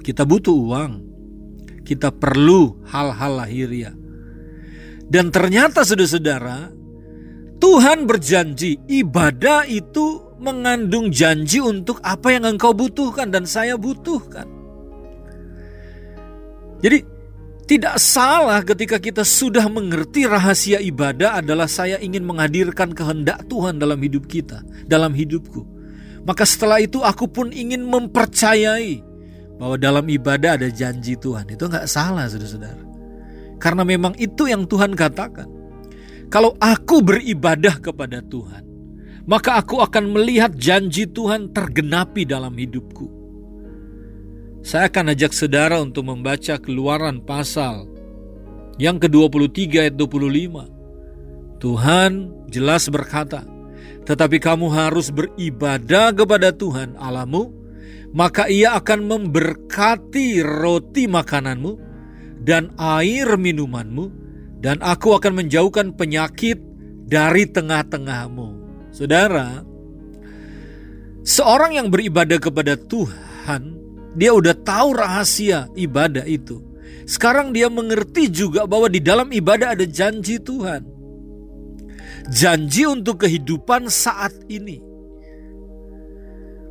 kita 0.03 0.27
butuh 0.27 0.53
uang. 0.53 0.93
Kita 1.85 2.11
perlu 2.11 2.81
hal-hal 2.89 3.45
lahiriah. 3.45 3.95
Dan 5.05 5.29
ternyata 5.29 5.85
saudara-saudara, 5.85 6.73
Tuhan 7.61 8.09
berjanji 8.09 8.81
ibadah 8.89 9.69
itu 9.69 10.37
mengandung 10.41 11.13
janji 11.13 11.61
untuk 11.61 12.01
apa 12.01 12.33
yang 12.33 12.57
engkau 12.57 12.73
butuhkan 12.73 13.29
dan 13.29 13.45
saya 13.45 13.77
butuhkan. 13.77 14.64
Jadi 16.85 17.01
tidak 17.65 17.97
salah 17.97 18.61
ketika 18.61 19.01
kita 19.01 19.25
sudah 19.25 19.65
mengerti 19.73 20.29
rahasia 20.29 20.85
ibadah 20.85 21.41
adalah 21.41 21.65
saya 21.65 21.97
ingin 21.97 22.29
menghadirkan 22.29 22.93
kehendak 22.93 23.41
Tuhan 23.49 23.81
dalam 23.81 23.97
hidup 24.05 24.29
kita, 24.29 24.61
dalam 24.85 25.17
hidupku. 25.17 25.65
Maka 26.29 26.45
setelah 26.45 26.85
itu 26.85 27.01
aku 27.01 27.25
pun 27.25 27.49
ingin 27.57 27.89
mempercayai 27.89 29.01
bahwa 29.57 29.81
dalam 29.81 30.05
ibadah 30.13 30.61
ada 30.61 30.69
janji 30.69 31.17
Tuhan. 31.17 31.49
Itu 31.57 31.73
nggak 31.73 31.89
salah 31.89 32.29
saudara-saudara. 32.29 32.85
Karena 33.57 33.81
memang 33.81 34.13
itu 34.21 34.45
yang 34.45 34.69
Tuhan 34.69 34.93
katakan. 34.93 35.49
Kalau 36.29 36.53
aku 36.61 37.01
beribadah 37.01 37.81
kepada 37.81 38.21
Tuhan, 38.21 38.65
maka 39.25 39.57
aku 39.57 39.81
akan 39.81 40.13
melihat 40.13 40.53
janji 40.53 41.09
Tuhan 41.09 41.49
tergenapi 41.49 42.29
dalam 42.29 42.53
hidupku. 42.53 43.24
Saya 44.65 44.89
akan 44.89 45.13
ajak 45.13 45.37
saudara 45.37 45.77
untuk 45.85 46.09
membaca 46.09 46.57
keluaran 46.57 47.21
pasal 47.21 47.85
yang 48.81 48.97
ke-23 48.97 49.61
ayat 49.77 49.95
25. 50.01 51.61
Tuhan 51.61 52.33
jelas 52.49 52.89
berkata, 52.89 53.45
tetapi 54.09 54.41
kamu 54.41 54.73
harus 54.73 55.13
beribadah 55.13 56.17
kepada 56.17 56.49
Tuhan 56.51 56.97
Allahmu 56.97 57.65
maka 58.15 58.47
ia 58.47 58.79
akan 58.79 59.11
memberkati 59.11 60.39
roti 60.41 61.11
makananmu 61.11 61.73
dan 62.47 62.71
air 62.79 63.35
minumanmu, 63.35 64.07
dan 64.63 64.79
aku 64.81 65.19
akan 65.19 65.45
menjauhkan 65.45 65.91
penyakit 65.99 66.63
dari 67.05 67.51
tengah-tengahmu. 67.51 68.49
Saudara, 68.95 69.67
seorang 71.27 71.75
yang 71.75 71.91
beribadah 71.91 72.39
kepada 72.39 72.79
Tuhan, 72.79 73.83
dia 74.15 74.31
udah 74.35 74.55
tahu 74.55 74.95
rahasia 74.95 75.69
ibadah 75.75 76.25
itu. 76.27 76.63
Sekarang 77.05 77.53
dia 77.53 77.69
mengerti 77.69 78.33
juga 78.33 78.65
bahwa 78.65 78.89
di 78.89 79.03
dalam 79.03 79.29
ibadah 79.29 79.77
ada 79.77 79.85
janji 79.85 80.41
Tuhan. 80.41 80.87
Janji 82.33 82.89
untuk 82.89 83.21
kehidupan 83.27 83.93
saat 83.93 84.33
ini 84.49 84.95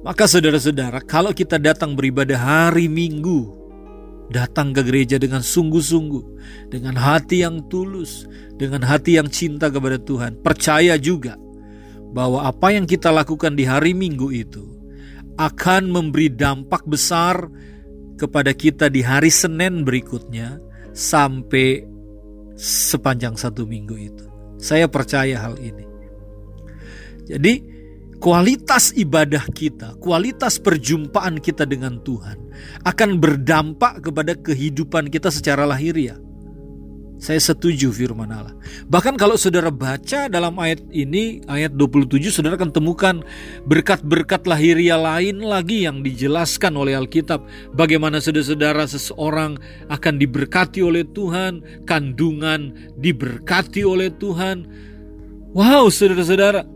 maka 0.03 0.27
saudara-saudara, 0.27 0.99
kalau 1.07 1.31
kita 1.31 1.55
datang 1.55 1.95
beribadah 1.95 2.35
hari 2.35 2.91
Minggu, 2.91 3.55
datang 4.35 4.75
ke 4.75 4.83
gereja 4.83 5.15
dengan 5.15 5.39
sungguh-sungguh, 5.39 6.23
dengan 6.67 6.99
hati 6.99 7.39
yang 7.39 7.63
tulus, 7.71 8.27
dengan 8.59 8.83
hati 8.83 9.15
yang 9.15 9.31
cinta 9.31 9.71
kepada 9.71 9.95
Tuhan, 9.95 10.43
percaya 10.43 10.99
juga 10.99 11.39
bahwa 12.11 12.43
apa 12.43 12.75
yang 12.75 12.83
kita 12.83 13.15
lakukan 13.15 13.55
di 13.55 13.63
hari 13.63 13.95
Minggu 13.95 14.27
itu 14.35 14.67
akan 15.37 15.89
memberi 15.89 16.29
dampak 16.29 16.85
besar 16.85 17.49
kepada 18.17 18.53
kita 18.53 18.87
di 18.87 19.01
hari 19.01 19.33
Senin 19.33 19.81
berikutnya 19.81 20.61
sampai 20.93 21.81
sepanjang 22.53 23.33
satu 23.33 23.65
minggu 23.65 23.95
itu. 23.97 24.25
Saya 24.61 24.87
percaya 24.87 25.41
hal 25.41 25.57
ini. 25.59 25.83
Jadi, 27.27 27.53
kualitas 28.21 28.95
ibadah 28.95 29.43
kita, 29.51 29.99
kualitas 29.99 30.61
perjumpaan 30.61 31.41
kita 31.41 31.67
dengan 31.67 31.99
Tuhan 31.99 32.39
akan 32.87 33.09
berdampak 33.19 33.99
kepada 34.05 34.37
kehidupan 34.37 35.11
kita 35.11 35.27
secara 35.33 35.67
lahiriah. 35.67 36.19
Saya 37.23 37.39
setuju 37.39 37.95
firman 37.95 38.27
Allah. 38.35 38.51
Bahkan 38.91 39.15
kalau 39.15 39.39
saudara 39.39 39.71
baca 39.71 40.27
dalam 40.27 40.59
ayat 40.59 40.83
ini, 40.91 41.39
ayat 41.47 41.71
27, 41.71 42.19
saudara 42.27 42.59
akan 42.59 42.75
temukan 42.75 43.23
berkat-berkat 43.63 44.43
lahiriah 44.43 44.99
lain 44.99 45.39
lagi 45.39 45.87
yang 45.87 46.03
dijelaskan 46.03 46.75
oleh 46.75 46.99
Alkitab. 46.99 47.47
Bagaimana 47.79 48.19
saudara-saudara 48.19 48.83
seseorang 48.91 49.55
akan 49.87 50.13
diberkati 50.19 50.83
oleh 50.83 51.07
Tuhan, 51.15 51.87
kandungan 51.87 52.75
diberkati 52.99 53.87
oleh 53.87 54.11
Tuhan. 54.19 54.67
Wow, 55.55 55.87
saudara-saudara, 55.95 56.67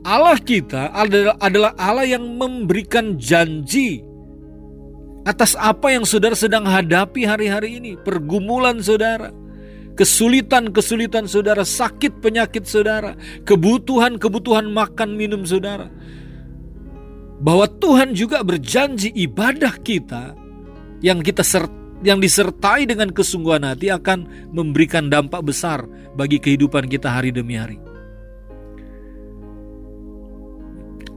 Allah 0.00 0.40
kita 0.40 0.96
adalah 1.36 1.76
Allah 1.76 2.08
yang 2.08 2.24
memberikan 2.40 3.20
janji 3.20 4.00
atas 5.28 5.52
apa 5.60 5.92
yang 5.92 6.08
saudara 6.08 6.32
sedang 6.32 6.64
hadapi 6.64 7.28
hari-hari 7.28 7.76
ini, 7.84 8.00
pergumulan 8.00 8.80
saudara 8.80 9.43
kesulitan-kesulitan 9.94 11.30
saudara, 11.30 11.62
sakit 11.62 12.18
penyakit 12.18 12.66
saudara, 12.66 13.14
kebutuhan-kebutuhan 13.46 14.66
makan 14.70 15.14
minum 15.14 15.46
saudara. 15.46 15.90
Bahwa 17.42 17.66
Tuhan 17.66 18.14
juga 18.14 18.42
berjanji 18.42 19.10
ibadah 19.14 19.74
kita 19.82 20.34
yang 21.02 21.20
kita 21.20 21.42
ser 21.42 21.66
yang 22.04 22.20
disertai 22.20 22.84
dengan 22.84 23.08
kesungguhan 23.08 23.64
hati 23.64 23.88
akan 23.88 24.52
memberikan 24.52 25.08
dampak 25.08 25.40
besar 25.40 25.88
bagi 26.12 26.36
kehidupan 26.36 26.84
kita 26.84 27.08
hari 27.08 27.32
demi 27.32 27.56
hari. 27.56 27.80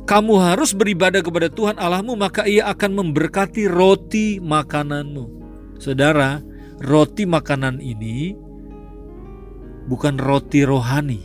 Kamu 0.08 0.40
harus 0.40 0.72
beribadah 0.72 1.20
kepada 1.20 1.52
Tuhan 1.52 1.76
Allahmu 1.76 2.16
maka 2.16 2.48
ia 2.48 2.72
akan 2.72 3.04
memberkati 3.04 3.68
roti 3.68 4.40
makananmu. 4.40 5.28
Saudara, 5.84 6.40
roti 6.80 7.28
makanan 7.28 7.84
ini 7.84 8.47
bukan 9.88 10.20
roti 10.20 10.68
rohani. 10.68 11.24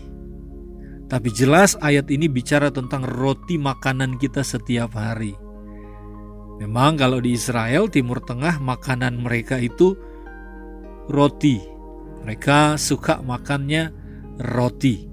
Tapi 1.11 1.29
jelas 1.29 1.77
ayat 1.85 2.09
ini 2.09 2.25
bicara 2.31 2.73
tentang 2.73 3.05
roti 3.05 3.61
makanan 3.61 4.17
kita 4.17 4.41
setiap 4.41 4.97
hari. 4.97 5.37
Memang 6.57 6.97
kalau 6.97 7.21
di 7.21 7.37
Israel 7.37 7.91
Timur 7.93 8.23
Tengah 8.23 8.63
makanan 8.63 9.21
mereka 9.21 9.61
itu 9.61 9.93
roti. 11.11 11.61
Mereka 12.23 12.81
suka 12.81 13.21
makannya 13.21 13.93
roti. 14.41 15.11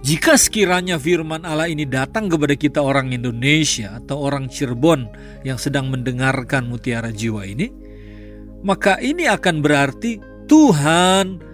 Jika 0.00 0.40
sekiranya 0.40 0.96
firman 0.96 1.44
Allah 1.44 1.68
ini 1.68 1.84
datang 1.84 2.28
kepada 2.28 2.56
kita 2.56 2.80
orang 2.80 3.12
Indonesia 3.12 4.00
atau 4.00 4.20
orang 4.24 4.48
Cirebon 4.48 5.06
yang 5.44 5.60
sedang 5.60 5.92
mendengarkan 5.92 6.66
mutiara 6.72 7.12
jiwa 7.12 7.44
ini, 7.44 7.68
maka 8.64 8.96
ini 9.00 9.28
akan 9.28 9.60
berarti 9.60 10.16
Tuhan 10.48 11.49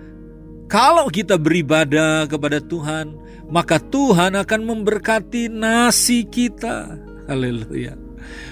kalau 0.66 1.07
kita 1.07 1.38
beribadah 1.38 2.26
kepada 2.26 2.59
Tuhan, 2.59 3.14
maka 3.46 3.79
Tuhan 3.79 4.35
akan 4.35 4.61
memberkati 4.66 5.46
nasi 5.46 6.26
kita. 6.26 6.98
Haleluya. 7.31 7.94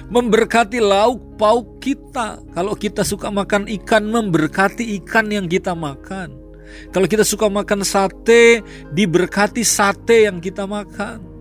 Memberkati 0.07 0.79
lauk 0.79 1.35
pauk 1.35 1.83
kita. 1.83 2.39
Kalau 2.55 2.79
kita 2.79 3.03
suka 3.03 3.35
makan 3.35 3.67
ikan, 3.83 4.07
memberkati 4.07 4.95
ikan 5.03 5.27
yang 5.35 5.51
kita 5.51 5.75
makan. 5.75 6.39
Kalau 6.95 7.07
kita 7.11 7.27
suka 7.27 7.51
makan 7.51 7.83
sate, 7.83 8.63
diberkati 8.95 9.67
sate 9.67 10.31
yang 10.31 10.39
kita 10.39 10.67
makan. 10.67 11.35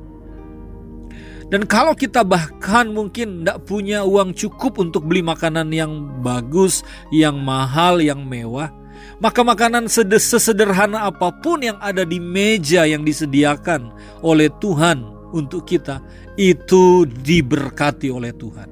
Dan 1.53 1.69
kalau 1.69 1.93
kita 1.93 2.25
bahkan 2.25 2.89
mungkin 2.89 3.45
tidak 3.45 3.69
punya 3.69 4.01
uang 4.01 4.33
cukup 4.33 4.81
untuk 4.81 5.05
beli 5.05 5.21
makanan 5.21 5.69
yang 5.69 6.09
bagus, 6.25 6.81
yang 7.13 7.37
mahal, 7.37 8.01
yang 8.01 8.25
mewah, 8.25 8.73
maka 9.21 9.41
makanan 9.45 9.87
sesederhana 9.87 11.07
apa 11.07 11.31
pun 11.39 11.63
yang 11.63 11.79
ada 11.79 12.03
di 12.03 12.19
meja 12.19 12.83
yang 12.83 13.07
disediakan 13.07 13.93
oleh 14.19 14.51
Tuhan 14.59 15.03
untuk 15.33 15.65
kita 15.65 16.03
itu 16.37 17.05
diberkati 17.07 18.09
oleh 18.13 18.33
Tuhan. 18.33 18.69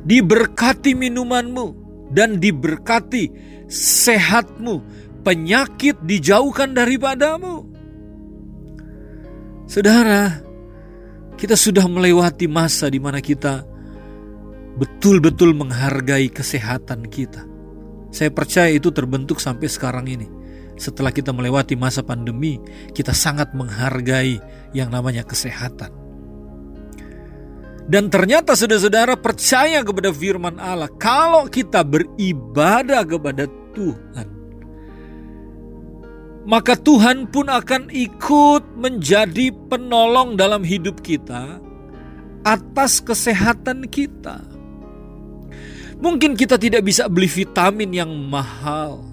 Diberkati 0.00 0.96
minumanmu 0.96 1.66
dan 2.10 2.40
diberkati 2.40 3.30
sehatmu, 3.68 4.82
penyakit 5.22 6.00
dijauhkan 6.02 6.72
daripadamu. 6.72 7.68
Saudara, 9.70 10.42
kita 11.38 11.54
sudah 11.54 11.86
melewati 11.86 12.50
masa 12.50 12.90
di 12.90 12.98
mana 12.98 13.22
kita 13.22 13.62
betul-betul 14.80 15.52
menghargai 15.54 16.32
kesehatan 16.32 17.06
kita. 17.06 17.49
Saya 18.10 18.30
percaya 18.34 18.70
itu 18.70 18.90
terbentuk 18.90 19.38
sampai 19.38 19.70
sekarang 19.70 20.06
ini. 20.10 20.26
Setelah 20.74 21.14
kita 21.14 21.30
melewati 21.30 21.78
masa 21.78 22.02
pandemi, 22.02 22.58
kita 22.96 23.14
sangat 23.14 23.54
menghargai 23.54 24.40
yang 24.74 24.90
namanya 24.90 25.22
kesehatan. 25.22 25.92
Dan 27.90 28.06
ternyata 28.06 28.54
saudara-saudara 28.54 29.18
percaya 29.18 29.82
kepada 29.82 30.14
firman 30.14 30.62
Allah. 30.62 30.86
Kalau 30.94 31.50
kita 31.50 31.82
beribadah 31.82 33.02
kepada 33.02 33.50
Tuhan, 33.74 34.28
maka 36.46 36.78
Tuhan 36.78 37.28
pun 37.28 37.50
akan 37.50 37.90
ikut 37.90 38.62
menjadi 38.78 39.52
penolong 39.68 40.38
dalam 40.38 40.62
hidup 40.62 41.02
kita 41.02 41.58
atas 42.46 43.04
kesehatan 43.04 43.90
kita. 43.90 44.40
Mungkin 46.00 46.32
kita 46.32 46.56
tidak 46.56 46.88
bisa 46.88 47.12
beli 47.12 47.28
vitamin 47.28 47.92
yang 47.92 48.08
mahal, 48.08 49.04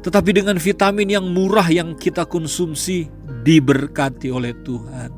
tetapi 0.00 0.40
dengan 0.40 0.56
vitamin 0.56 1.04
yang 1.04 1.28
murah 1.28 1.68
yang 1.68 1.92
kita 2.00 2.24
konsumsi 2.24 3.12
diberkati 3.44 4.32
oleh 4.32 4.56
Tuhan. 4.64 5.12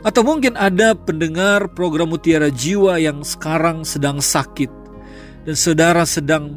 Atau 0.00 0.24
mungkin 0.24 0.56
ada 0.56 0.96
pendengar 0.96 1.76
program 1.76 2.08
Mutiara 2.08 2.48
Jiwa 2.48 2.96
yang 2.96 3.20
sekarang 3.20 3.84
sedang 3.84 4.24
sakit 4.24 4.72
dan 5.44 5.52
saudara 5.52 6.08
sedang 6.08 6.56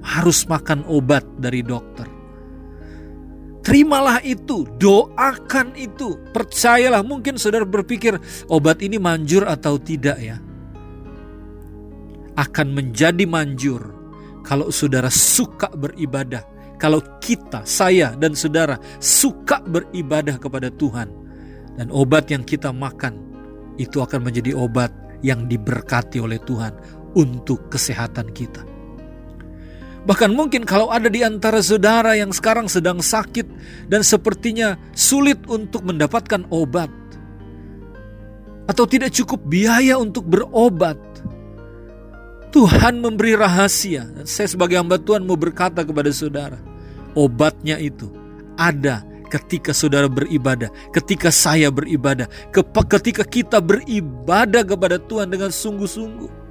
harus 0.00 0.48
makan 0.48 0.80
obat 0.88 1.28
dari 1.36 1.60
dokter. 1.60 2.08
Terimalah 3.60 4.24
itu, 4.24 4.64
doakan 4.80 5.76
itu, 5.76 6.16
percayalah. 6.32 7.04
Mungkin 7.04 7.36
saudara 7.36 7.68
berpikir 7.68 8.16
obat 8.48 8.80
ini 8.80 8.96
manjur 8.96 9.44
atau 9.44 9.76
tidak 9.76 10.16
ya 10.22 10.40
akan 12.36 12.76
menjadi 12.76 13.24
manjur 13.24 13.80
kalau 14.46 14.70
saudara 14.70 15.10
suka 15.10 15.72
beribadah. 15.74 16.44
Kalau 16.76 17.00
kita, 17.24 17.64
saya 17.64 18.12
dan 18.20 18.36
saudara 18.36 18.76
suka 19.00 19.64
beribadah 19.64 20.36
kepada 20.36 20.68
Tuhan 20.68 21.08
dan 21.80 21.88
obat 21.88 22.28
yang 22.28 22.44
kita 22.44 22.68
makan 22.68 23.16
itu 23.80 24.04
akan 24.04 24.28
menjadi 24.28 24.52
obat 24.52 24.92
yang 25.24 25.48
diberkati 25.48 26.20
oleh 26.20 26.36
Tuhan 26.44 26.76
untuk 27.16 27.72
kesehatan 27.72 28.28
kita. 28.36 28.60
Bahkan 30.06 30.30
mungkin 30.36 30.62
kalau 30.62 30.92
ada 30.92 31.10
di 31.10 31.26
antara 31.26 31.58
saudara 31.58 32.14
yang 32.14 32.30
sekarang 32.30 32.70
sedang 32.70 33.02
sakit 33.02 33.48
dan 33.90 34.06
sepertinya 34.06 34.78
sulit 34.94 35.42
untuk 35.50 35.82
mendapatkan 35.82 36.46
obat 36.52 36.92
atau 38.70 38.84
tidak 38.86 39.10
cukup 39.14 39.42
biaya 39.50 39.98
untuk 39.98 40.30
berobat, 40.30 40.98
Tuhan 42.56 43.04
memberi 43.04 43.36
rahasia. 43.36 44.08
Saya 44.24 44.48
sebagai 44.48 44.80
hamba 44.80 44.96
Tuhan 44.96 45.28
mau 45.28 45.36
berkata 45.36 45.84
kepada 45.84 46.08
saudara, 46.08 46.56
obatnya 47.12 47.76
itu 47.76 48.08
ada 48.56 49.04
ketika 49.28 49.76
saudara 49.76 50.08
beribadah, 50.08 50.72
ketika 50.88 51.28
saya 51.28 51.68
beribadah, 51.68 52.24
ketika 52.88 53.28
kita 53.28 53.60
beribadah 53.60 54.64
kepada 54.64 54.96
Tuhan 54.96 55.28
dengan 55.36 55.52
sungguh-sungguh. 55.52 56.48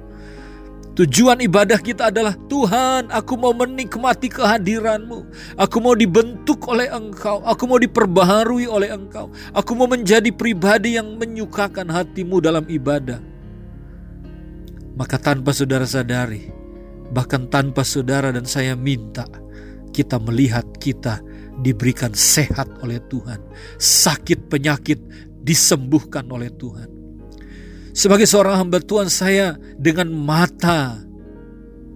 Tujuan 0.94 1.42
ibadah 1.42 1.82
kita 1.82 2.14
adalah 2.14 2.38
Tuhan, 2.46 3.10
aku 3.10 3.34
mau 3.34 3.50
menikmati 3.50 4.30
kehadiranmu. 4.30 5.26
Aku 5.58 5.82
mau 5.82 5.98
dibentuk 5.98 6.70
oleh 6.70 6.86
Engkau. 6.86 7.42
Aku 7.42 7.66
mau 7.66 7.82
diperbaharui 7.82 8.70
oleh 8.70 8.94
Engkau. 8.94 9.28
Aku 9.52 9.74
mau 9.74 9.90
menjadi 9.90 10.30
pribadi 10.30 10.96
yang 10.96 11.18
menyukakan 11.18 11.90
hatimu 11.90 12.38
dalam 12.40 12.64
ibadah. 12.70 13.18
Maka 14.96 15.20
tanpa 15.20 15.52
saudara 15.52 15.84
sadari, 15.84 16.48
bahkan 17.12 17.46
tanpa 17.52 17.84
saudara 17.84 18.32
dan 18.32 18.48
saya 18.48 18.72
minta, 18.72 19.28
kita 19.92 20.16
melihat 20.16 20.64
kita 20.80 21.20
diberikan 21.60 22.16
sehat 22.16 22.68
oleh 22.80 23.00
Tuhan. 23.12 23.40
Sakit 23.76 24.48
penyakit 24.48 25.00
disembuhkan 25.44 26.24
oleh 26.32 26.48
Tuhan. 26.52 26.88
Sebagai 27.96 28.28
seorang 28.28 28.60
hamba 28.60 28.80
Tuhan 28.80 29.08
saya 29.08 29.56
dengan 29.80 30.12
mata 30.12 31.00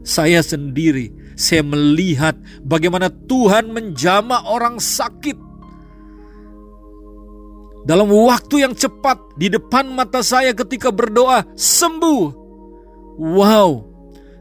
saya 0.01 0.41
sendiri, 0.41 1.13
saya 1.37 1.61
melihat 1.61 2.37
bagaimana 2.65 3.09
Tuhan 3.09 3.69
menjama 3.73 4.45
orang 4.49 4.81
sakit. 4.81 5.49
dalam 7.81 8.13
waktu 8.13 8.61
yang 8.61 8.77
cepat 8.77 9.17
di 9.41 9.49
depan 9.49 9.89
mata 9.89 10.21
saya 10.21 10.53
ketika 10.53 10.93
berdoa 10.93 11.43
sembuh. 11.57 12.40
Wow, 13.21 13.85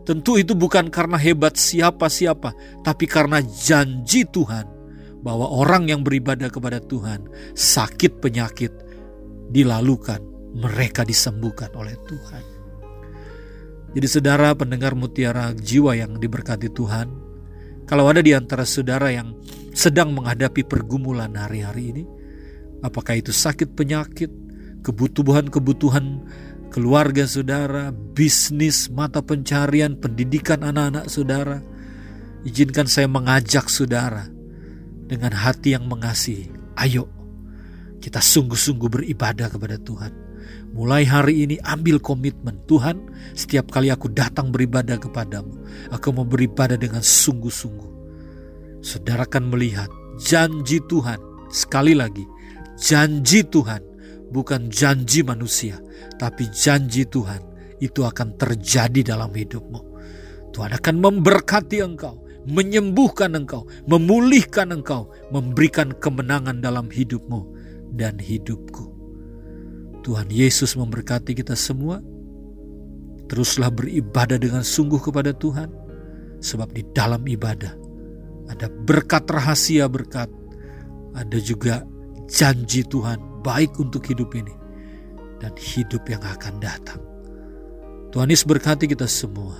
tentu 0.08 0.40
itu 0.40 0.56
bukan 0.56 0.88
karena 0.88 1.20
hebat 1.20 1.60
siapa-siapa, 1.60 2.56
tapi 2.80 3.04
karena 3.12 3.44
janji 3.44 4.24
Tuhan 4.24 4.64
bahwa 5.20 5.52
orang 5.52 5.92
yang 5.92 6.00
beribadah 6.00 6.48
kepada 6.48 6.80
Tuhan 6.80 7.28
sakit 7.60 8.24
penyakit 8.24 8.72
dilalukan, 9.52 10.24
mereka 10.56 11.04
disembuhkan 11.04 11.76
oleh 11.76 12.00
Tuhan. 12.08 12.44
Jadi 14.00 14.08
saudara 14.08 14.56
pendengar 14.56 14.96
mutiara 14.96 15.52
jiwa 15.52 16.00
yang 16.00 16.16
diberkati 16.16 16.72
Tuhan, 16.72 17.08
kalau 17.84 18.08
ada 18.08 18.24
di 18.24 18.32
antara 18.32 18.64
saudara 18.64 19.12
yang 19.12 19.36
sedang 19.76 20.16
menghadapi 20.16 20.64
pergumulan 20.64 21.36
hari-hari 21.36 21.98
ini, 21.98 22.04
apakah 22.86 23.18
itu 23.18 23.34
sakit 23.34 23.76
penyakit, 23.76 24.32
kebutuhan-kebutuhan 24.86 26.06
keluarga 26.70 27.26
saudara, 27.26 27.92
bisnis, 27.92 28.88
mata 28.90 29.20
pencarian, 29.20 29.98
pendidikan 29.98 30.62
anak-anak 30.62 31.10
saudara, 31.10 31.60
izinkan 32.46 32.86
saya 32.86 33.10
mengajak 33.10 33.68
saudara 33.68 34.30
dengan 35.10 35.34
hati 35.34 35.74
yang 35.74 35.90
mengasihi. 35.90 36.50
Ayo, 36.80 37.10
kita 38.00 38.24
sungguh-sungguh 38.24 38.90
beribadah 38.90 39.52
kepada 39.52 39.76
Tuhan. 39.82 40.14
Mulai 40.72 41.04
hari 41.04 41.50
ini 41.50 41.58
ambil 41.66 42.00
komitmen. 42.00 42.62
Tuhan 42.70 43.02
setiap 43.34 43.74
kali 43.74 43.90
aku 43.90 44.10
datang 44.10 44.54
beribadah 44.54 45.02
kepadamu 45.02 45.52
Aku 45.90 46.14
mau 46.14 46.26
beribadah 46.26 46.78
dengan 46.78 47.02
sungguh-sungguh. 47.02 47.92
Saudara 48.80 49.26
akan 49.28 49.52
melihat 49.52 49.90
janji 50.22 50.80
Tuhan 50.88 51.20
Sekali 51.50 51.98
lagi 51.98 52.24
janji 52.80 53.44
Tuhan 53.44 53.84
bukan 54.32 54.72
janji 54.72 55.22
manusia 55.22 55.84
Tapi 56.20 56.52
janji 56.52 57.08
Tuhan 57.08 57.42
itu 57.80 58.04
akan 58.04 58.36
terjadi 58.36 59.16
dalam 59.16 59.32
hidupmu 59.32 59.90
Tuhan 60.52 60.76
akan 60.76 60.96
memberkati 61.00 61.80
engkau 61.80 62.30
menyembuhkan 62.50 63.38
engkau, 63.38 63.70
memulihkan 63.86 64.74
engkau, 64.74 65.12
memberikan 65.30 65.94
kemenangan 65.94 66.64
dalam 66.64 66.90
hidupmu 66.90 67.46
dan 67.94 68.18
hidupku. 68.18 68.90
Tuhan 70.02 70.32
Yesus 70.32 70.74
memberkati 70.74 71.38
kita 71.38 71.54
semua. 71.54 72.02
Teruslah 73.30 73.70
beribadah 73.70 74.42
dengan 74.42 74.66
sungguh 74.66 74.98
kepada 74.98 75.38
Tuhan, 75.38 75.70
sebab 76.42 76.74
di 76.74 76.82
dalam 76.98 77.22
ibadah 77.30 77.78
ada 78.50 78.66
berkat 78.66 79.30
rahasia 79.30 79.86
berkat, 79.86 80.34
ada 81.14 81.38
juga 81.38 81.86
janji 82.26 82.82
Tuhan 82.82 83.46
baik 83.46 83.78
untuk 83.78 84.02
hidup 84.10 84.34
ini 84.34 84.59
dan 85.40 85.56
hidup 85.56 86.04
yang 86.06 86.22
akan 86.22 86.60
datang. 86.60 87.02
Tuhan 88.12 88.30
Yesus 88.30 88.46
berkati 88.46 88.90
kita 88.90 89.08
semua. 89.08 89.56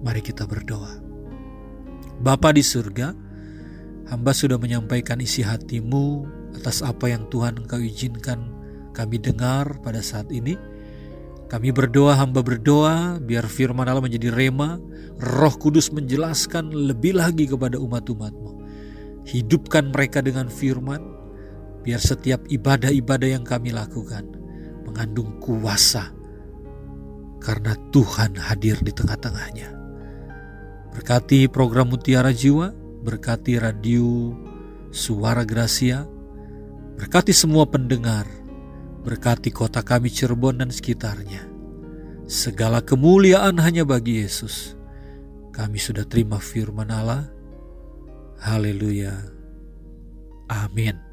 Mari 0.00 0.24
kita 0.24 0.48
berdoa. 0.48 1.00
Bapa 2.20 2.52
di 2.52 2.64
surga, 2.64 3.12
hamba 4.08 4.32
sudah 4.32 4.56
menyampaikan 4.56 5.20
isi 5.20 5.44
hatimu 5.44 6.24
atas 6.56 6.80
apa 6.80 7.08
yang 7.12 7.28
Tuhan 7.28 7.64
engkau 7.64 7.80
izinkan 7.80 8.52
kami 8.96 9.20
dengar 9.20 9.80
pada 9.84 10.00
saat 10.00 10.28
ini. 10.32 10.56
Kami 11.50 11.74
berdoa, 11.74 12.14
hamba 12.14 12.46
berdoa, 12.46 13.18
biar 13.18 13.42
firman 13.50 13.84
Allah 13.90 14.06
menjadi 14.06 14.30
rema, 14.30 14.78
roh 15.18 15.54
kudus 15.58 15.90
menjelaskan 15.90 16.70
lebih 16.70 17.18
lagi 17.18 17.50
kepada 17.50 17.74
umat-umatmu. 17.74 18.62
Hidupkan 19.26 19.90
mereka 19.90 20.22
dengan 20.22 20.46
firman, 20.46 21.02
biar 21.82 21.98
setiap 21.98 22.46
ibadah-ibadah 22.46 23.28
yang 23.34 23.42
kami 23.42 23.74
lakukan 23.74 24.39
mengandung 24.90 25.38
kuasa, 25.38 26.10
karena 27.38 27.78
Tuhan 27.94 28.34
hadir 28.34 28.82
di 28.82 28.90
tengah-tengahnya. 28.90 29.70
Berkati 30.90 31.46
program 31.46 31.94
Mutiara 31.94 32.34
Jiwa, 32.34 32.74
berkati 33.06 33.62
radio 33.62 34.34
Suara 34.90 35.46
Gracia, 35.46 36.02
berkati 36.98 37.30
semua 37.30 37.62
pendengar, 37.70 38.26
Berkati 39.00 39.48
kota 39.48 39.80
kami 39.80 40.12
Cirebon 40.12 40.60
dan 40.60 40.68
sekitarnya. 40.68 41.48
Segala 42.28 42.84
kemuliaan 42.84 43.56
hanya 43.56 43.88
bagi 43.88 44.20
Yesus. 44.20 44.76
Kami 45.56 45.80
sudah 45.80 46.04
terima 46.04 46.36
firman 46.36 46.92
Allah. 46.92 47.32
Haleluya. 48.44 49.16
Amin. 50.52 51.09